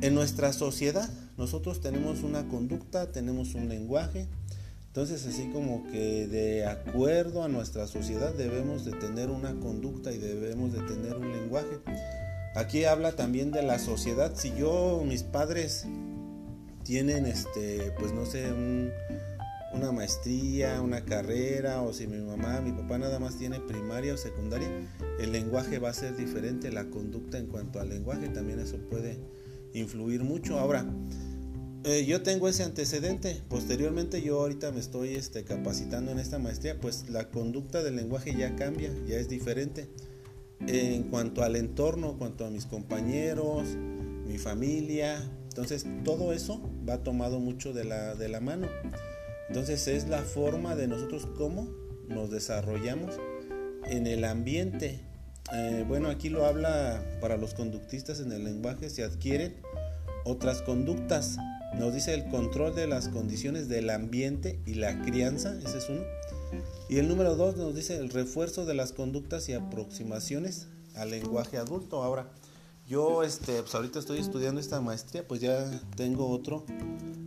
[0.00, 4.26] En nuestra sociedad nosotros tenemos una conducta, tenemos un lenguaje,
[4.88, 10.18] entonces así como que de acuerdo a nuestra sociedad debemos de tener una conducta y
[10.18, 11.80] debemos de tener un lenguaje.
[12.54, 14.32] Aquí habla también de la sociedad.
[14.34, 15.84] Si yo, mis padres
[16.82, 18.90] tienen este, pues no sé, un,
[19.76, 24.16] una maestría, una carrera, o si mi mamá, mi papá nada más tiene primaria o
[24.16, 24.68] secundaria,
[25.20, 29.18] el lenguaje va a ser diferente, la conducta en cuanto al lenguaje también eso puede
[29.74, 30.58] influir mucho.
[30.58, 30.86] Ahora,
[31.84, 36.80] eh, yo tengo ese antecedente, posteriormente yo ahorita me estoy este, capacitando en esta maestría,
[36.80, 39.88] pues la conducta del lenguaje ya cambia, ya es diferente.
[40.66, 43.68] En cuanto al entorno, en cuanto a mis compañeros,
[44.26, 48.66] mi familia, entonces todo eso va tomado mucho de la, de la mano.
[49.48, 51.68] Entonces es la forma de nosotros cómo
[52.08, 53.14] nos desarrollamos
[53.84, 55.00] en el ambiente.
[55.52, 59.54] Eh, bueno, aquí lo habla para los conductistas en el lenguaje, se adquieren
[60.24, 61.36] otras conductas.
[61.78, 66.02] Nos dice el control de las condiciones del ambiente y la crianza, ese es uno.
[66.88, 71.58] Y el número dos nos dice el refuerzo de las conductas y aproximaciones al lenguaje
[71.58, 72.02] adulto.
[72.02, 72.30] Ahora,
[72.86, 76.64] yo este, pues ahorita estoy estudiando esta maestría, pues ya tengo otro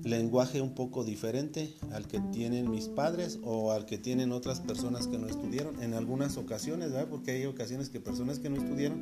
[0.03, 5.07] lenguaje un poco diferente al que tienen mis padres o al que tienen otras personas
[5.07, 5.81] que no estudiaron.
[5.83, 7.09] En algunas ocasiones, ¿verdad?
[7.09, 8.99] Porque hay ocasiones que personas que no estudiaron,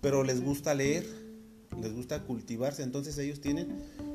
[0.00, 1.06] pero les gusta leer,
[1.80, 3.68] les gusta cultivarse, entonces ellos tienen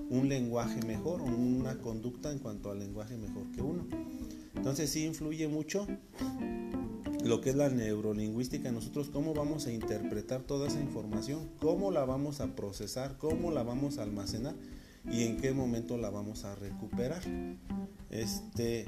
[0.10, 3.88] un lenguaje mejor, una conducta en cuanto al lenguaje mejor que uno.
[4.56, 5.88] Entonces sí influye mucho
[7.24, 12.06] lo que es la neurolingüística, nosotros cómo vamos a interpretar toda esa información, cómo la
[12.06, 14.56] vamos a procesar, cómo la vamos a almacenar
[15.10, 17.21] y en qué momento la vamos a recuperar.
[18.10, 18.86] Este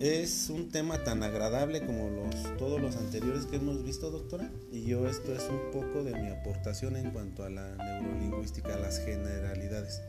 [0.00, 4.82] es un tema tan agradable como los, todos los anteriores que hemos visto, doctora, y
[4.82, 8.98] yo esto es un poco de mi aportación en cuanto a la neurolingüística, a las
[8.98, 10.02] generalidades.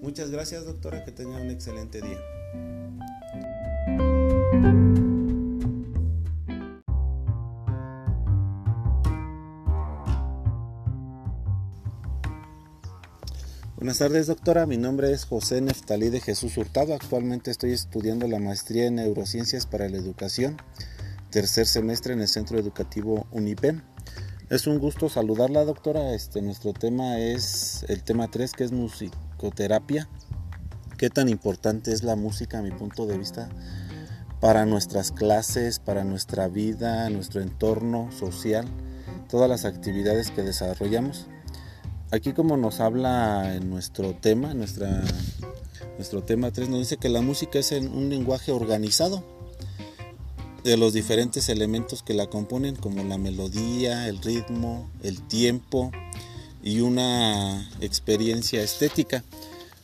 [0.00, 2.18] Muchas gracias, doctora, que tenga un excelente día.
[13.82, 14.64] Buenas tardes, doctora.
[14.64, 16.94] Mi nombre es José Neftalí de Jesús Hurtado.
[16.94, 20.56] Actualmente estoy estudiando la maestría en neurociencias para la educación,
[21.30, 23.82] tercer semestre en el Centro Educativo UNIPEM.
[24.50, 26.14] Es un gusto saludarla, doctora.
[26.14, 30.08] Este, nuestro tema es el tema 3, que es musicoterapia.
[30.96, 33.48] ¿Qué tan importante es la música a mi punto de vista
[34.40, 38.64] para nuestras clases, para nuestra vida, nuestro entorno social,
[39.28, 41.26] todas las actividades que desarrollamos?
[42.12, 45.02] Aquí como nos habla en nuestro tema, nuestra,
[45.96, 49.24] nuestro tema 3, nos dice que la música es un lenguaje organizado
[50.62, 55.90] de los diferentes elementos que la componen, como la melodía, el ritmo, el tiempo
[56.62, 59.24] y una experiencia estética.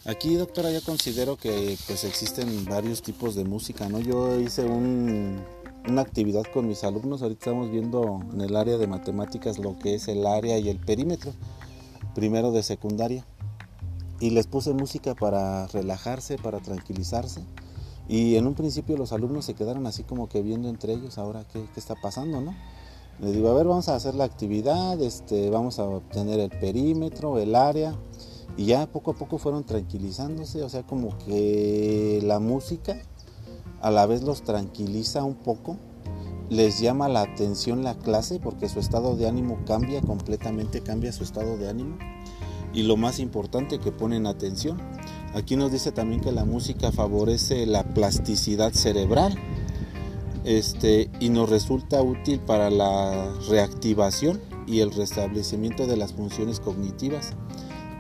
[0.04, 4.00] Aquí, doctora, yo considero que pues existen varios tipos de música, ¿no?
[4.00, 9.58] Yo hice una actividad con mis alumnos, ahorita estamos viendo en el área de matemáticas
[9.58, 11.32] lo que es el área y el perímetro
[12.18, 13.24] primero de secundaria.
[14.18, 17.42] Y les puse música para relajarse, para tranquilizarse.
[18.09, 21.44] Y en un principio los alumnos se quedaron así como que viendo entre ellos ahora
[21.52, 22.57] qué, está pasando, ¿no?
[23.20, 27.38] Le digo, a ver, vamos a hacer la actividad, este, vamos a obtener el perímetro,
[27.38, 27.94] el área,
[28.57, 33.00] y ya poco a poco fueron tranquilizándose, o sea, como que la música
[33.81, 35.76] a la vez los tranquiliza un poco,
[36.50, 41.24] les llama la atención la clase porque su estado de ánimo cambia completamente, cambia su
[41.24, 41.98] estado de ánimo.
[42.72, 44.78] Y lo más importante que ponen atención.
[45.34, 49.37] Aquí nos dice también que la música favorece la plasticidad cerebral
[50.44, 57.34] este, y nos resulta útil para la reactivación y el restablecimiento de las funciones cognitivas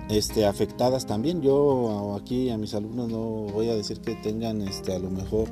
[0.08, 1.42] este, afectadas también.
[1.42, 3.18] Yo aquí a mis alumnos no
[3.52, 5.48] voy a decir que tengan este, a lo mejor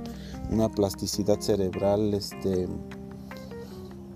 [0.51, 2.69] una plasticidad cerebral este,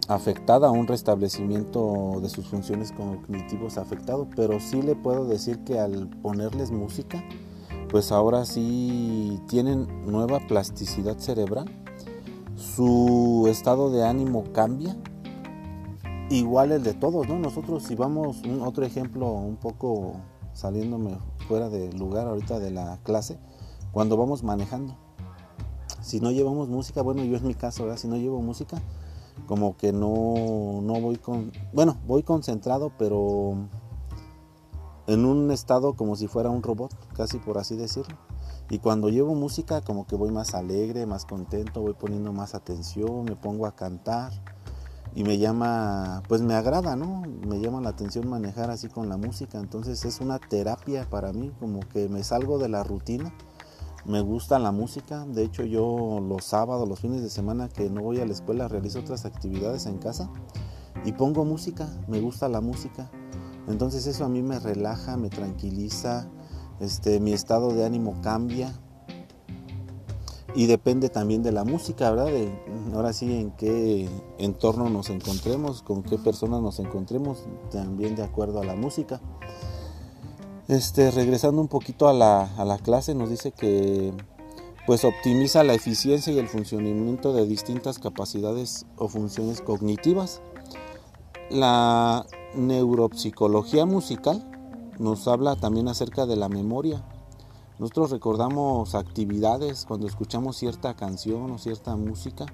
[0.08, 6.08] afectada, un restablecimiento de sus funciones cognitivas afectado, pero sí le puedo decir que al
[6.22, 7.24] ponerles música,
[7.88, 11.70] pues ahora sí tienen nueva plasticidad cerebral
[12.60, 14.96] su estado de ánimo cambia,
[16.28, 17.38] igual el de todos, ¿no?
[17.38, 20.16] Nosotros si vamos, un otro ejemplo un poco
[20.52, 21.16] saliéndome
[21.48, 23.38] fuera del lugar ahorita de la clase,
[23.92, 24.96] cuando vamos manejando.
[26.00, 27.98] Si no llevamos música, bueno, yo es mi caso, ¿verdad?
[27.98, 28.80] Si no llevo música,
[29.46, 33.56] como que no, no voy con, bueno, voy concentrado, pero
[35.06, 38.16] en un estado como si fuera un robot, casi por así decirlo.
[38.70, 43.24] Y cuando llevo música como que voy más alegre, más contento, voy poniendo más atención,
[43.24, 44.32] me pongo a cantar
[45.14, 47.22] y me llama, pues me agrada, ¿no?
[47.48, 51.50] Me llama la atención manejar así con la música, entonces es una terapia para mí,
[51.58, 53.32] como que me salgo de la rutina,
[54.04, 58.02] me gusta la música, de hecho yo los sábados, los fines de semana que no
[58.02, 60.30] voy a la escuela realizo otras actividades en casa
[61.04, 63.10] y pongo música, me gusta la música,
[63.68, 66.28] entonces eso a mí me relaja, me tranquiliza,
[66.80, 68.72] este, mi estado de ánimo cambia
[70.54, 72.32] y depende también de la música, ¿verdad?
[72.94, 74.08] ahora sí, en qué
[74.38, 79.20] entorno nos encontremos, con qué personas nos encontremos, también de acuerdo a la música.
[80.70, 84.14] Este, regresando un poquito a la, a la clase, nos dice que
[84.87, 90.40] pues optimiza la eficiencia y el funcionamiento de distintas capacidades o funciones cognitivas.
[91.50, 94.48] La neuropsicología musical
[95.00, 97.02] nos habla también acerca de la memoria.
[97.80, 102.46] Nosotros recordamos actividades cuando escuchamos cierta canción o cierta música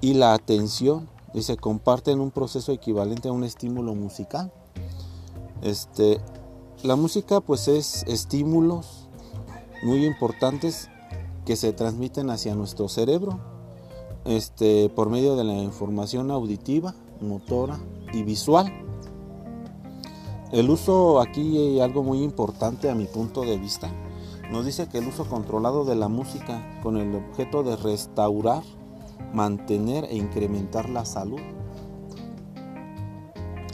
[0.00, 4.50] y la atención y se comparten un proceso equivalente a un estímulo musical.
[5.62, 6.20] Este,
[6.82, 9.08] la música pues es estímulos
[9.84, 10.88] muy importantes
[11.44, 13.38] que se transmiten hacia nuestro cerebro
[14.24, 17.78] este, por medio de la información auditiva, motora
[18.12, 18.72] y visual.
[20.50, 23.90] El uso aquí hay algo muy importante a mi punto de vista.
[24.50, 28.62] Nos dice que el uso controlado de la música con el objeto de restaurar,
[29.32, 31.40] mantener e incrementar la salud.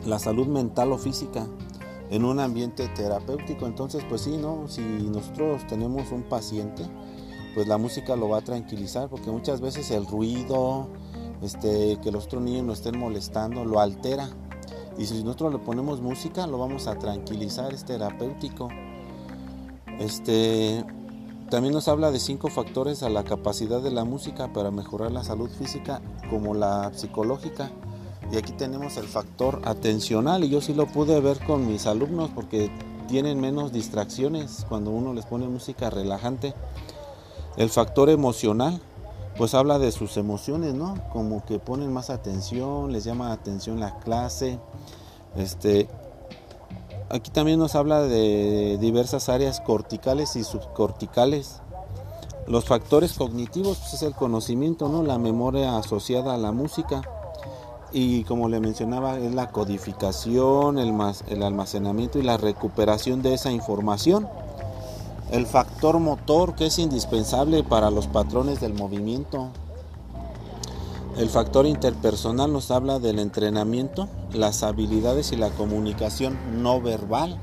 [0.07, 1.47] La salud mental o física
[2.11, 3.67] en un ambiente terapéutico.
[3.67, 4.69] Entonces, pues sí, ¿no?
[4.69, 6.85] Si nosotros tenemos un paciente,
[7.55, 10.89] pues la música lo va a tranquilizar porque muchas veces el ruido,
[11.43, 14.29] este, que los otros niños no estén molestando, lo altera
[14.99, 18.69] y si nosotros le ponemos música, lo vamos a tranquilizar, es terapéutico.
[20.01, 20.85] Este,
[21.51, 25.23] también nos habla de cinco factores a la capacidad de la música para mejorar la
[25.23, 27.71] salud física como la psicológica.
[28.31, 32.31] Y aquí tenemos el factor atencional y yo sí lo pude ver con mis alumnos
[32.35, 32.71] porque
[33.09, 36.55] tienen menos distracciones cuando uno les pone música relajante.
[37.57, 38.81] El factor emocional,
[39.39, 40.97] pues habla de sus emociones, ¿no?
[41.11, 44.59] Como que ponen más atención, les llama atención la clase.
[45.37, 45.89] Este,
[47.09, 51.63] aquí también nos habla de diversas áreas corticales y subcorticales.
[52.47, 55.03] Los factores cognitivos pues, es el conocimiento, ¿no?
[55.03, 57.03] La memoria asociada a la música.
[57.93, 60.95] Y como le mencionaba, es la codificación, el,
[61.29, 64.29] el almacenamiento y la recuperación de esa información
[65.31, 69.49] el factor motor que es indispensable para los patrones del movimiento.
[71.19, 77.39] El factor interpersonal nos habla del entrenamiento, las habilidades y la comunicación no verbal.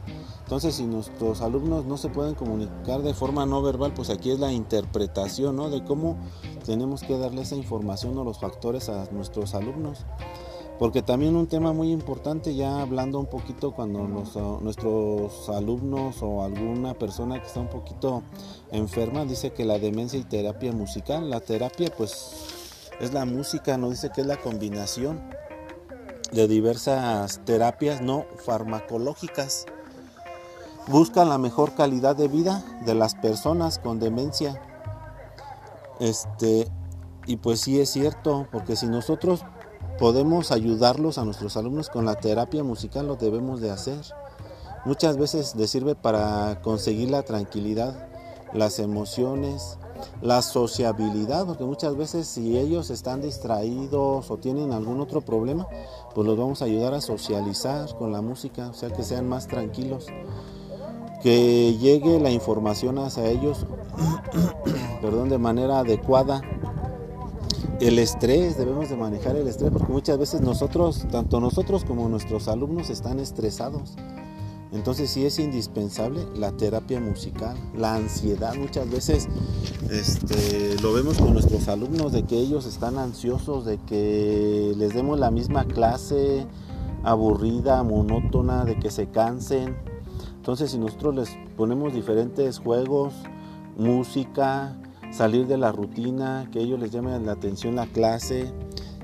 [0.45, 4.39] Entonces, si nuestros alumnos no se pueden comunicar de forma no verbal, pues aquí es
[4.39, 5.71] la interpretación, ¿no?
[5.71, 6.17] De cómo
[6.63, 10.05] tenemos que darle esa información o los factores a nuestros alumnos.
[10.77, 16.93] Porque también un tema muy importante, ya hablando un poquito cuando nuestros alumnos o alguna
[16.93, 18.21] persona que está un poquito
[18.71, 23.89] enferma dice que la demencia y terapia musical, la terapia pues es la música, no
[23.89, 25.23] dice que es la combinación
[26.31, 29.65] de diversas terapias no farmacológicas.
[30.87, 34.61] Buscan la mejor calidad de vida de las personas con demencia.
[35.99, 36.67] Este,
[37.25, 39.41] y pues sí es cierto, porque si nosotros
[39.97, 43.97] podemos ayudarlos a nuestros alumnos con la terapia musical, lo debemos de hacer.
[44.85, 48.07] Muchas veces les sirve para conseguir la tranquilidad,
[48.53, 49.79] las emociones,
[50.21, 55.67] la sociabilidad, porque muchas veces si ellos están distraídos o tienen algún otro problema,
[56.13, 59.47] pues los vamos a ayudar a socializar con la música, o sea que sean más
[59.47, 60.05] tranquilos,
[61.25, 63.65] que llegue la información hacia ellos,
[65.01, 66.43] perdón, de manera adecuada.
[67.79, 72.47] El estrés, debemos de manejar el estrés, porque muchas veces nosotros, tanto nosotros como nuestros
[72.47, 73.95] alumnos están estresados.
[74.71, 78.53] Entonces sí es indispensable la terapia musical, la ansiedad.
[78.53, 79.27] Muchas veces
[79.89, 85.17] este, lo vemos con nuestros alumnos de que ellos están ansiosos de que les demos
[85.17, 86.45] la misma clase
[87.03, 89.94] aburrida, monótona, de que se cansen.
[90.45, 93.15] Entonces si nosotros les ponemos diferentes juegos,
[93.79, 94.79] música,
[95.11, 98.53] salir de la rutina, que ellos les llame la atención la clase,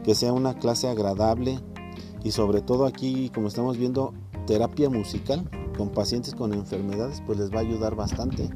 [0.04, 1.60] que sea una clase agradable
[2.24, 4.14] y sobre todo aquí, como estamos viendo,
[4.46, 8.48] terapia musical con pacientes con enfermedades, pues les va a ayudar bastante.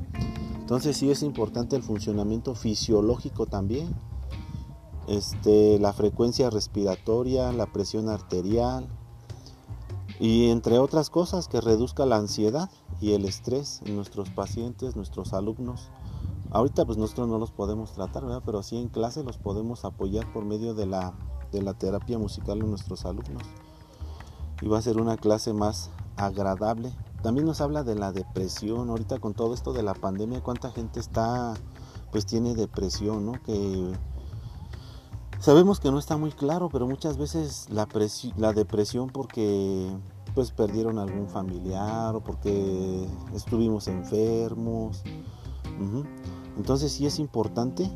[0.59, 3.95] Entonces sí es importante el funcionamiento fisiológico también.
[5.07, 8.87] Este, la frecuencia respiratoria, la presión arterial
[10.19, 12.69] y entre otras cosas que reduzca la ansiedad
[13.01, 15.89] y el estrés en nuestros pacientes, nuestros alumnos.
[16.51, 20.45] Ahorita pues nosotros no los podemos tratar, pero sí en clase los podemos apoyar por
[20.45, 21.13] medio de la,
[21.51, 23.43] de la terapia musical en nuestros alumnos.
[24.61, 26.93] Y va a ser una clase más agradable.
[27.21, 28.89] También nos habla de la depresión.
[28.89, 31.55] Ahorita con todo esto de la pandemia, cuánta gente está,
[32.11, 33.33] pues tiene depresión, ¿no?
[33.43, 33.91] Que
[35.39, 37.87] sabemos que no está muy claro, pero muchas veces la,
[38.37, 39.89] la depresión porque
[40.33, 45.03] pues perdieron algún familiar o porque estuvimos enfermos.
[46.57, 47.89] Entonces sí es importante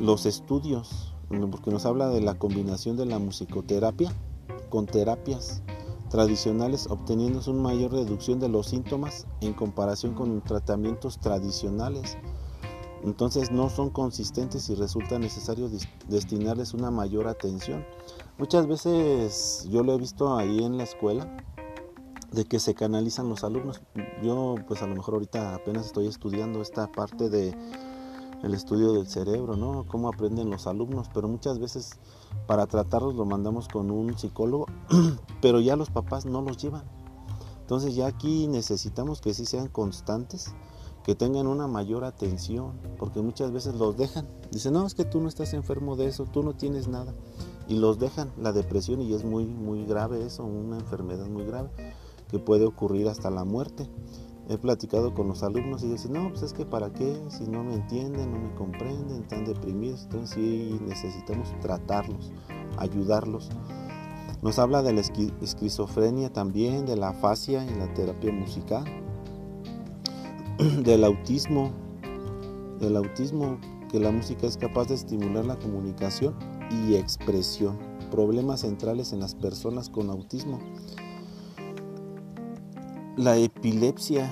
[0.00, 1.12] los estudios,
[1.50, 4.12] porque nos habla de la combinación de la musicoterapia
[4.70, 5.62] con terapias
[6.10, 12.16] tradicionales obteniendo una mayor reducción de los síntomas en comparación con tratamientos tradicionales.
[13.04, 15.68] Entonces no son consistentes y resulta necesario
[16.08, 17.84] destinarles una mayor atención.
[18.38, 21.36] Muchas veces yo lo he visto ahí en la escuela
[22.32, 23.82] de que se canalizan los alumnos.
[24.22, 27.54] Yo pues a lo mejor ahorita apenas estoy estudiando esta parte de
[28.42, 29.86] el estudio del cerebro, ¿no?
[29.86, 31.98] Cómo aprenden los alumnos, pero muchas veces
[32.46, 34.66] para tratarlos lo mandamos con un psicólogo,
[35.40, 36.84] pero ya los papás no los llevan.
[37.60, 40.54] Entonces ya aquí necesitamos que sí sean constantes,
[41.04, 44.26] que tengan una mayor atención, porque muchas veces los dejan.
[44.50, 47.14] Dicen, no, es que tú no estás enfermo de eso, tú no tienes nada.
[47.68, 51.70] Y los dejan la depresión y es muy, muy grave eso, una enfermedad muy grave
[52.28, 53.88] que puede ocurrir hasta la muerte
[54.48, 57.64] he platicado con los alumnos y dicen, no, pues es que para qué, si no
[57.64, 62.32] me entienden, no me comprenden, están deprimidos, entonces sí necesitamos tratarlos,
[62.76, 63.48] ayudarlos.
[64.42, 68.84] Nos habla de la esquizofrenia también, de la afasia y la terapia musical,
[70.84, 71.72] del autismo,
[72.80, 73.58] del autismo,
[73.90, 76.34] que la música es capaz de estimular la comunicación
[76.70, 77.78] y expresión,
[78.10, 80.60] problemas centrales en las personas con autismo
[83.16, 84.28] la epilepsia,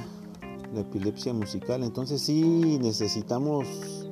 [0.75, 1.85] la epilepsia musical.
[1.85, 4.09] Entonces sí necesitamos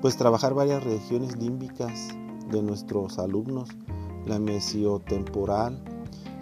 [0.00, 2.08] pues trabajar varias regiones límbicas
[2.50, 3.68] de nuestros alumnos,
[4.26, 5.82] la mesiotemporal,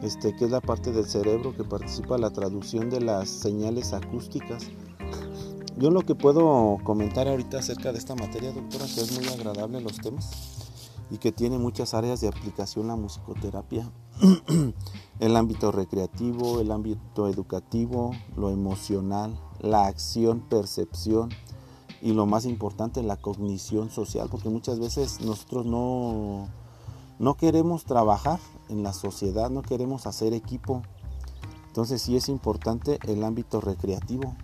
[0.02, 3.92] este, que es la parte del cerebro que participa en la traducción de las señales
[3.92, 4.70] acústicas.
[5.80, 9.80] Yo lo que puedo comentar ahorita acerca de esta materia, doctora, que es muy agradable
[9.80, 10.30] los temas
[11.10, 13.90] y que tiene muchas áreas de aplicación la musicoterapia,
[15.20, 21.30] el ámbito recreativo, el ámbito educativo, lo emocional, la acción, percepción
[22.02, 26.50] y lo más importante, la cognición social, porque muchas veces nosotros no,
[27.18, 30.82] no queremos trabajar en la sociedad, no queremos hacer equipo.
[31.68, 34.36] Entonces sí es importante el ámbito recreativo,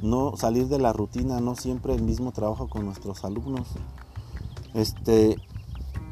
[0.00, 3.68] no salir de la rutina, no siempre el mismo trabajo con nuestros alumnos.
[4.74, 5.36] Este,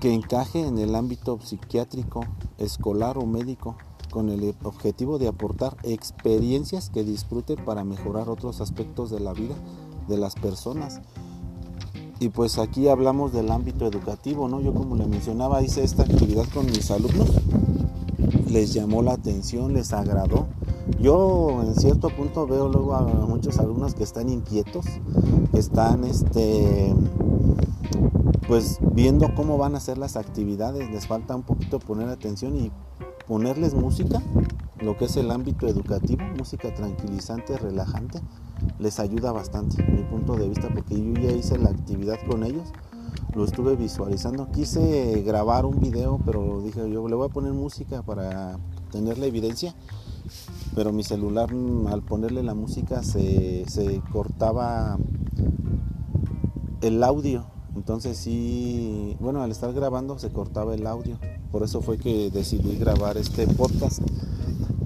[0.00, 2.24] que encaje en el ámbito psiquiátrico,
[2.58, 3.76] escolar o médico,
[4.10, 9.54] con el objetivo de aportar experiencias que disfrute para mejorar otros aspectos de la vida
[10.08, 11.00] de las personas.
[12.18, 14.60] Y pues aquí hablamos del ámbito educativo, ¿no?
[14.60, 17.30] Yo como le mencionaba, hice esta actividad con mis alumnos,
[18.48, 20.46] les llamó la atención, les agradó.
[20.98, 24.86] Yo en cierto punto veo luego a muchos alumnos que están inquietos,
[25.52, 26.94] están este
[28.46, 32.70] pues viendo cómo van a ser las actividades, les falta un poquito poner atención y
[33.26, 34.22] ponerles música,
[34.80, 38.20] lo que es el ámbito educativo, música tranquilizante, relajante,
[38.78, 42.72] les ayuda bastante, mi punto de vista, porque yo ya hice la actividad con ellos.
[43.34, 44.50] lo estuve visualizando.
[44.50, 48.58] Quise grabar un video, pero dije yo le voy a poner música para
[48.90, 49.74] tener la evidencia.
[50.76, 54.98] Pero mi celular mm, al ponerle la música se, se cortaba
[56.82, 57.46] el audio.
[57.74, 61.18] Entonces sí, bueno, al estar grabando se cortaba el audio.
[61.50, 64.02] Por eso fue que decidí grabar este podcast.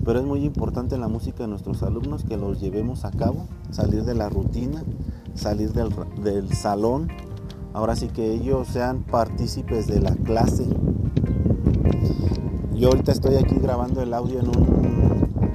[0.05, 4.05] Pero es muy importante la música de nuestros alumnos que los llevemos a cabo, salir
[4.05, 4.85] de la rutina,
[5.35, 5.91] salir del,
[6.23, 7.09] del salón.
[7.73, 10.69] Ahora sí que ellos sean partícipes de la clase.
[12.75, 15.00] Yo ahorita estoy aquí grabando el audio en un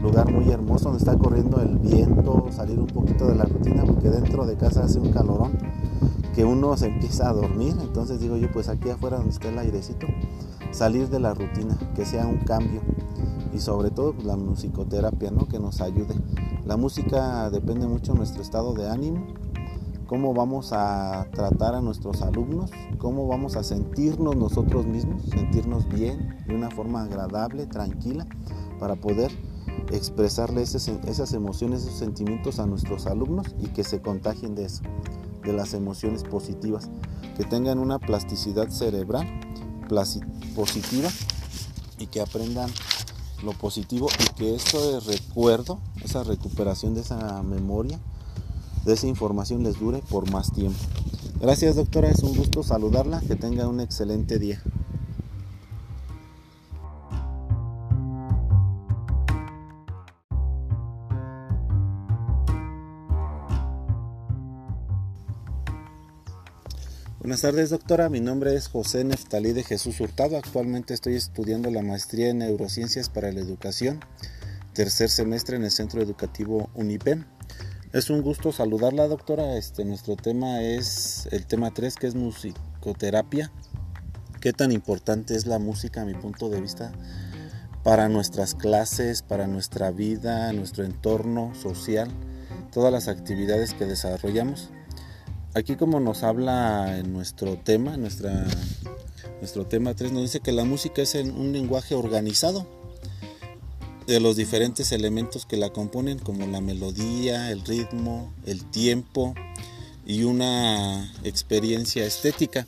[0.06, 4.10] lugar muy hermoso donde está corriendo el viento, salir un poquito de la rutina porque
[4.10, 5.58] dentro de casa hace un calorón
[6.36, 9.58] que uno se empieza a dormir, entonces digo yo, pues aquí afuera donde está el
[9.58, 10.06] airecito,
[10.72, 12.82] salir de la rutina, que sea un cambio
[13.54, 15.48] y sobre todo pues, la musicoterapia, ¿no?
[15.48, 16.14] Que nos ayude.
[16.66, 19.26] La música depende mucho de nuestro estado de ánimo,
[20.06, 26.36] cómo vamos a tratar a nuestros alumnos, cómo vamos a sentirnos nosotros mismos, sentirnos bien,
[26.48, 28.28] de una forma agradable, tranquila,
[28.78, 29.32] para poder
[29.92, 34.82] expresarle esas emociones, esos sentimientos a nuestros alumnos y que se contagien de eso
[35.44, 36.90] de las emociones positivas,
[37.38, 39.28] que tengan una plasticidad cerebral
[40.56, 41.10] positiva
[42.00, 42.70] y que aprendan
[43.44, 48.00] lo positivo y que esto de recuerdo, esa recuperación de esa memoria,
[48.86, 50.80] de esa información les dure por más tiempo.
[51.40, 54.62] Gracias doctora, es un gusto saludarla, que tenga un excelente día.
[67.26, 68.08] Buenas tardes, doctora.
[68.08, 70.38] Mi nombre es José Neftalí de Jesús Hurtado.
[70.38, 74.00] Actualmente estoy estudiando la maestría en neurociencias para la educación,
[74.74, 77.26] tercer semestre en el Centro Educativo UNIPEM.
[77.94, 79.58] Es un gusto saludarla, doctora.
[79.58, 83.52] Este, nuestro tema es el tema 3, que es musicoterapia.
[84.40, 86.92] ¿Qué tan importante es la música a mi punto de vista
[87.84, 92.08] para nuestras clases, para nuestra vida, nuestro entorno social,
[92.72, 94.70] todas las actividades que desarrollamos?
[95.56, 98.46] Aquí como nos habla en nuestro tema, nuestra,
[99.40, 102.68] nuestro tema 3, nos dice que la música es un lenguaje organizado
[104.06, 109.34] de los diferentes elementos que la componen, como la melodía, el ritmo, el tiempo
[110.06, 112.68] y una experiencia estética.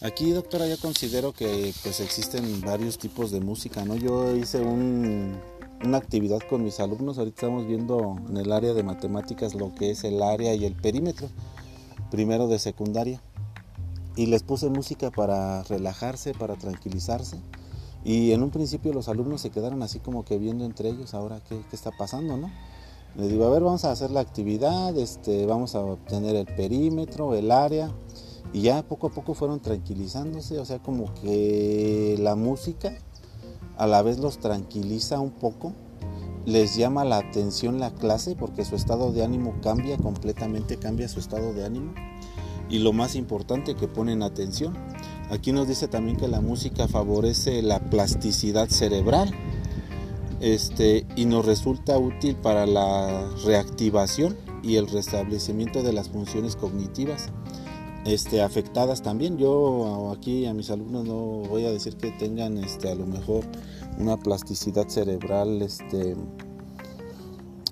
[0.00, 3.96] Aquí, doctora, yo considero que pues existen varios tipos de música, ¿no?
[3.96, 9.54] Yo hice una actividad con mis alumnos, ahorita estamos viendo en el área de matemáticas
[9.54, 11.28] lo que es el área y el perímetro
[12.14, 13.20] primero de secundaria.
[14.14, 17.38] Y les puse música para relajarse, para tranquilizarse.
[18.04, 21.40] Y en un principio los alumnos se quedaron así como que viendo entre ellos ahora
[21.48, 22.52] qué, está pasando, ¿no?
[23.16, 27.34] Les digo, a ver, vamos a hacer la actividad, este, vamos a obtener el perímetro,
[27.34, 27.90] el área.
[28.52, 32.96] Y ya poco a poco fueron tranquilizándose, o sea, como que la música
[33.76, 35.72] a la vez los tranquiliza un poco
[36.46, 41.20] les llama la atención la clase porque su estado de ánimo cambia completamente, cambia su
[41.20, 41.94] estado de ánimo.
[42.68, 44.74] Y lo más importante que ponen atención.
[45.30, 49.32] Aquí nos dice también que la música favorece la plasticidad cerebral
[50.40, 57.30] este, y nos resulta útil para la reactivación y el restablecimiento de las funciones cognitivas
[58.04, 59.38] este, afectadas también.
[59.38, 63.44] Yo aquí a mis alumnos no voy a decir que tengan este, a lo mejor
[63.98, 66.16] una plasticidad cerebral este,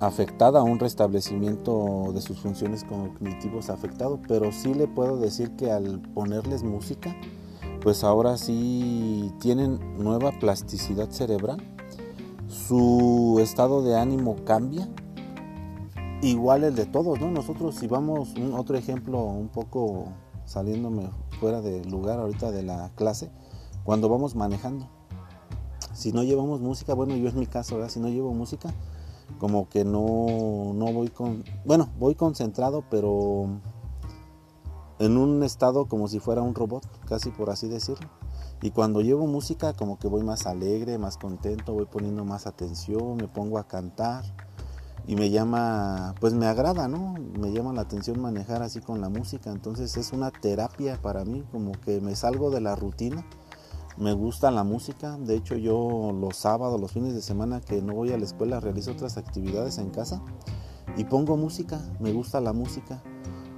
[0.00, 6.00] afectada, un restablecimiento de sus funciones cognitivas afectado, pero sí le puedo decir que al
[6.14, 7.16] ponerles música,
[7.82, 11.62] pues ahora sí tienen nueva plasticidad cerebral,
[12.48, 14.88] su estado de ánimo cambia,
[16.20, 17.30] igual el de todos, ¿no?
[17.30, 20.06] Nosotros si vamos, un otro ejemplo un poco
[20.44, 21.10] saliéndome
[21.40, 23.30] fuera del lugar ahorita de la clase,
[23.84, 24.88] cuando vamos manejando
[25.92, 27.90] si no llevamos música, bueno, yo es mi caso, ¿verdad?
[27.90, 28.72] Si no llevo música,
[29.38, 33.48] como que no, no voy con, bueno, voy concentrado, pero
[34.98, 38.08] en un estado como si fuera un robot, casi por así decirlo.
[38.62, 43.16] Y cuando llevo música, como que voy más alegre, más contento, voy poniendo más atención,
[43.16, 44.24] me pongo a cantar
[45.08, 47.14] y me llama, pues me agrada, ¿no?
[47.40, 49.50] Me llama la atención manejar así con la música.
[49.50, 53.24] Entonces es una terapia para mí, como que me salgo de la rutina
[53.96, 57.94] me gusta la música, de hecho yo los sábados, los fines de semana que no
[57.94, 60.22] voy a la escuela realizo otras actividades en casa
[60.96, 63.02] y pongo música, me gusta la música.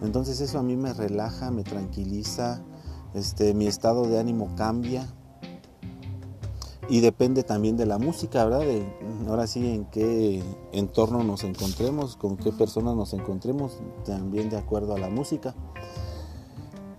[0.03, 2.63] Entonces eso a mí me relaja, me tranquiliza,
[3.15, 5.07] este, mi estado de ánimo cambia
[6.89, 8.61] y depende también de la música, ¿verdad?
[8.61, 8.87] De,
[9.29, 14.95] ahora sí en qué entorno nos encontremos, con qué personas nos encontremos, también de acuerdo
[14.95, 15.55] a la música.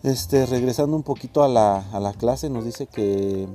[0.05, 3.49] Este, regresando un poquito a la, a la clase, nos dice que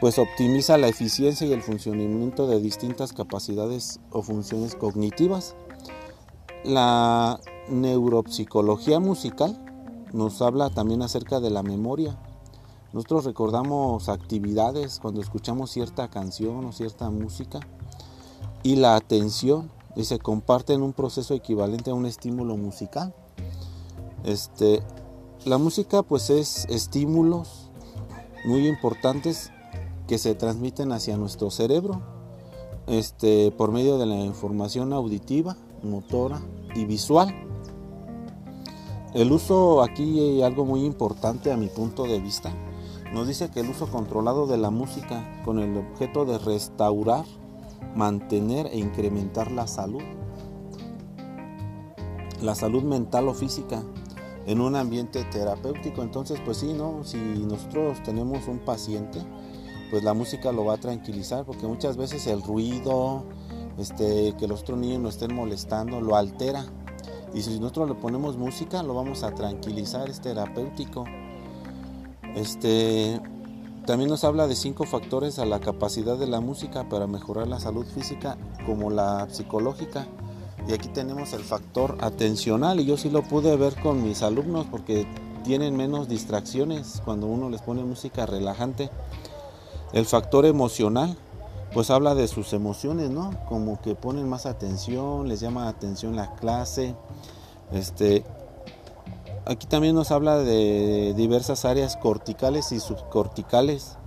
[0.00, 5.54] pues optimiza la eficiencia y el funcionamiento de distintas capacidades o funciones cognitivas.
[6.64, 9.62] La neuropsicología musical
[10.14, 12.16] nos habla también acerca de la memoria.
[12.94, 17.60] Nosotros recordamos actividades cuando escuchamos cierta canción o cierta música
[18.62, 23.14] y la atención y se comparten un proceso equivalente a un estímulo musical.
[24.24, 24.82] Este,
[25.44, 27.70] la música pues es estímulos
[28.46, 29.50] muy importantes
[30.06, 32.00] que se transmiten hacia nuestro cerebro
[32.86, 36.40] este, por medio de la información auditiva, motora
[36.74, 37.34] y visual.
[39.12, 42.52] El uso aquí hay algo muy importante a mi punto de vista.
[43.12, 47.24] Nos dice que el uso controlado de la música con el objeto de restaurar,
[47.94, 50.02] mantener e incrementar la salud.
[52.42, 53.82] La salud mental o física
[54.46, 56.02] en un ambiente terapéutico.
[56.02, 57.04] Entonces, pues sí, ¿no?
[57.04, 59.20] Si nosotros tenemos un paciente,
[59.90, 63.24] pues la música lo va a tranquilizar porque muchas veces el ruido,
[63.78, 66.64] este, que los otros niños no estén molestando, lo altera.
[67.34, 71.04] Y si nosotros le ponemos música, lo vamos a tranquilizar, es terapéutico.
[72.34, 73.20] Este,
[73.86, 77.60] también nos habla de cinco factores a la capacidad de la música para mejorar la
[77.60, 80.06] salud física como la psicológica.
[80.66, 84.66] Y aquí tenemos el factor atencional y yo sí lo pude ver con mis alumnos
[84.70, 85.06] porque
[85.44, 88.90] tienen menos distracciones cuando uno les pone música relajante.
[89.92, 91.16] El factor emocional,
[91.74, 93.32] pues habla de sus emociones, ¿no?
[93.46, 96.94] Como que ponen más atención, les llama atención la clase.
[97.72, 98.24] Este,
[99.44, 103.98] aquí también nos habla de diversas áreas corticales y subcorticales.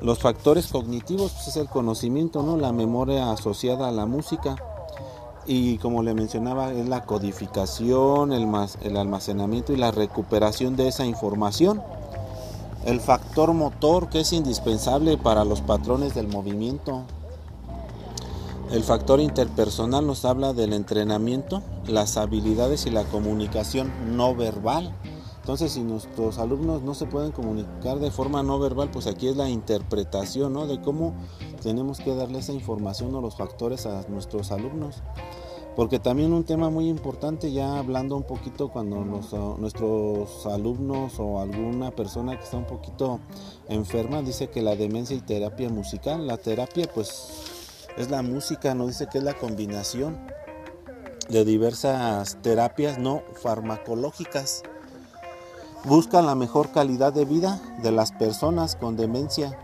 [0.00, 2.56] Los factores cognitivos pues es el conocimiento, ¿no?
[2.56, 4.56] La memoria asociada a la música.
[5.46, 8.48] Y como le mencionaba, es la codificación, el,
[8.82, 11.82] el almacenamiento y la recuperación de esa información
[12.84, 17.04] el factor motor que es indispensable para los patrones del movimiento.
[18.72, 24.92] El factor interpersonal nos habla del entrenamiento, las habilidades y la comunicación no verbal.
[25.42, 29.36] Entonces, si nuestros alumnos no se pueden comunicar de forma no verbal, pues aquí es
[29.36, 30.68] la interpretación, ¿no?
[30.68, 31.14] De cómo
[31.60, 35.02] tenemos que darle esa información o los factores a nuestros alumnos.
[35.74, 41.90] Porque también un tema muy importante, ya hablando un poquito cuando nuestros alumnos o alguna
[41.90, 43.18] persona que está un poquito
[43.68, 48.86] enferma dice que la demencia y terapia musical, la terapia pues es la música, no
[48.86, 50.20] dice que es la combinación
[51.28, 54.62] de diversas terapias no farmacológicas.
[55.84, 59.58] Buscan la mejor calidad de vida de las personas con demencia.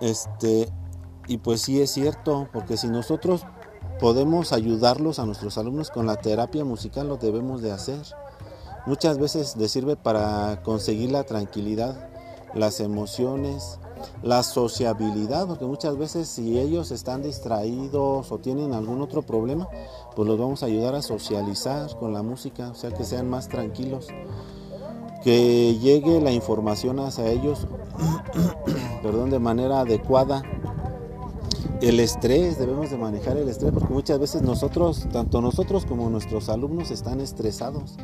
[0.00, 0.68] Este,
[1.26, 3.42] y pues sí es cierto, porque si nosotros
[3.98, 7.98] podemos ayudarlos a nuestros alumnos con la terapia musical, lo debemos de hacer.
[8.86, 12.08] Muchas veces les sirve para conseguir la tranquilidad,
[12.54, 13.80] las emociones,
[14.22, 19.68] la sociabilidad, porque muchas veces si ellos están distraídos o tienen algún otro problema,
[20.14, 23.48] pues los vamos a ayudar a socializar con la música, o sea que sean más
[23.48, 24.06] tranquilos,
[25.26, 27.66] que llegue la información hacia ellos,
[29.02, 30.44] perdón, de manera adecuada
[31.82, 36.48] el estrés, debemos de manejar el estrés porque muchas veces nosotros, tanto nosotros como nuestros
[36.48, 37.96] alumnos están estresados.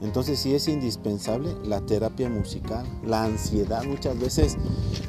[0.00, 3.82] Entonces sí es indispensable la terapia musical, la ansiedad.
[3.82, 4.56] Muchas veces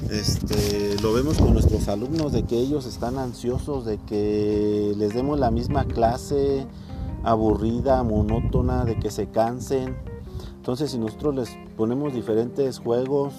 [0.10, 5.40] este, lo vemos con nuestros alumnos de que ellos están ansiosos, de que les demos
[5.40, 6.66] la misma clase
[7.24, 10.15] aburrida, monótona, de que se cansen.
[10.66, 13.36] Entonces si nosotros les ponemos diferentes juegos,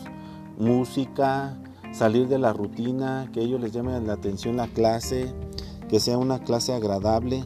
[0.60, 1.60] música,
[1.92, 5.34] salir de la rutina, que ellos les llame la atención la clase,
[5.88, 7.44] que sea una clase agradable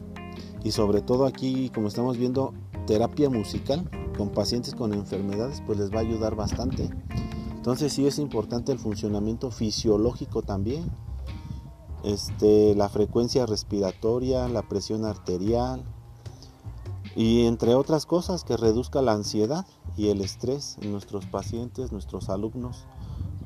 [0.63, 2.53] y sobre todo aquí, como estamos viendo,
[2.85, 6.87] terapia musical con pacientes con enfermedades, pues les va a ayudar bastante.
[7.55, 10.91] Entonces sí es importante el funcionamiento fisiológico también.
[12.03, 15.83] Este, la frecuencia respiratoria, la presión arterial
[17.15, 19.65] y entre otras cosas que reduzca la ansiedad
[19.97, 22.85] y el estrés en nuestros pacientes, nuestros alumnos.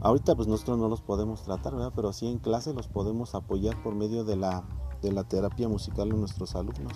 [0.01, 3.95] Ahorita pues nosotros no los podemos tratar, pero sí en clase los podemos apoyar por
[3.95, 4.63] medio de la,
[5.01, 6.93] de la terapia musical de nuestros alumnos.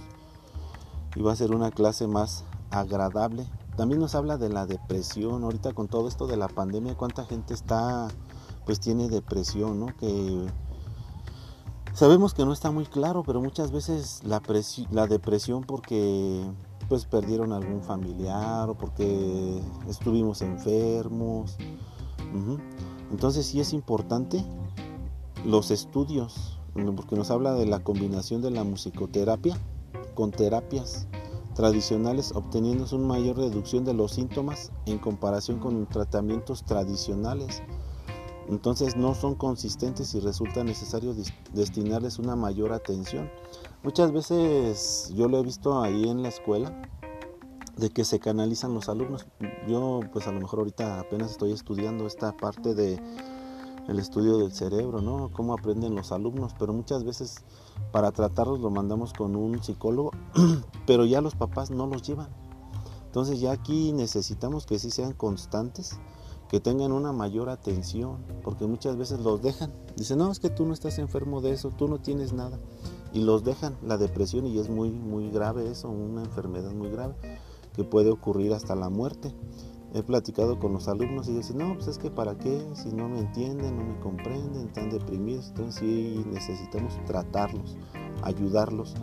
[1.16, 3.48] Y va a ser una clase más agradable.
[3.76, 5.44] También nos habla de la depresión.
[5.44, 8.10] Ahorita con todo esto de la pandemia, cuánta gente está,
[8.66, 9.88] pues tiene depresión, ¿no?
[9.98, 10.46] Que
[12.00, 14.42] sabemos que no está muy claro, pero muchas veces la,
[14.90, 16.46] la depresión porque
[16.88, 21.58] pues perdieron algún familiar o porque estuvimos enfermos.
[23.12, 24.46] Entonces sí es importante
[25.44, 26.58] los estudios,
[26.96, 29.58] porque nos habla de la combinación de la musicoterapia
[30.16, 31.06] con terapias
[31.54, 37.62] tradicionales obteniendo una mayor reducción de los síntomas en comparación con tratamientos tradicionales.
[38.50, 41.14] Entonces no son consistentes y resulta necesario
[41.54, 43.30] destinarles una mayor atención.
[43.84, 46.82] Muchas veces yo lo he visto ahí en la escuela
[47.78, 49.28] de que se canalizan los alumnos.
[49.68, 53.00] Yo pues a lo mejor ahorita apenas estoy estudiando esta parte de
[53.88, 55.32] el estudio del cerebro, ¿no?
[55.32, 57.44] Cómo aprenden los alumnos, pero muchas veces
[57.92, 60.12] para tratarlos lo mandamos con un psicólogo,
[60.86, 62.30] pero ya los papás no los llevan.
[63.06, 66.00] Entonces ya aquí necesitamos que sí sean constantes,
[66.50, 69.72] que tengan una mayor atención, porque muchas veces los dejan.
[69.96, 72.60] Dicen, no, es que tú no estás enfermo de eso, tú no tienes nada.
[73.14, 77.16] Y los dejan la depresión y es muy, muy grave eso, una enfermedad muy grave
[77.74, 79.34] que puede ocurrir hasta la muerte
[79.94, 83.10] he platicado con los alumnos y dicen, no, pues es que para qué, si no
[83.10, 87.78] me entienden, no me comprenden, están deprimidos, entonces sí necesitamos tratarlos,
[88.22, 88.96] ayudarlos.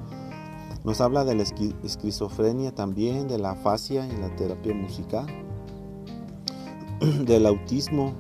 [0.85, 5.27] Nos habla de la esquizofrenia también, de la afasia y la terapia musical,
[7.27, 8.15] del autismo,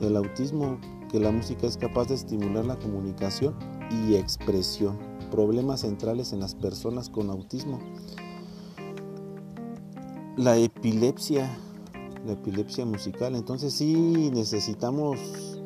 [0.00, 0.78] del autismo,
[1.10, 3.54] que la música es capaz de estimular la comunicación
[3.90, 4.98] y expresión,
[5.30, 7.80] problemas centrales en las personas con autismo
[10.36, 11.48] la epilepsia,
[12.26, 13.36] la epilepsia musical.
[13.36, 15.60] Entonces sí necesitamos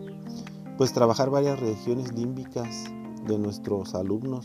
[0.76, 2.84] pues trabajar varias regiones límbicas
[3.26, 4.44] de nuestros alumnos,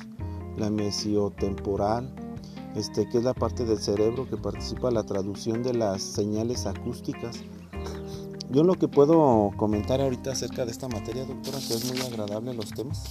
[0.57, 2.13] la mesiotemporal,
[2.75, 6.65] este, que es la parte del cerebro que participa en la traducción de las señales
[6.65, 7.37] acústicas.
[8.49, 12.53] Yo lo que puedo comentar ahorita acerca de esta materia, doctora, que es muy agradable
[12.53, 13.03] los temas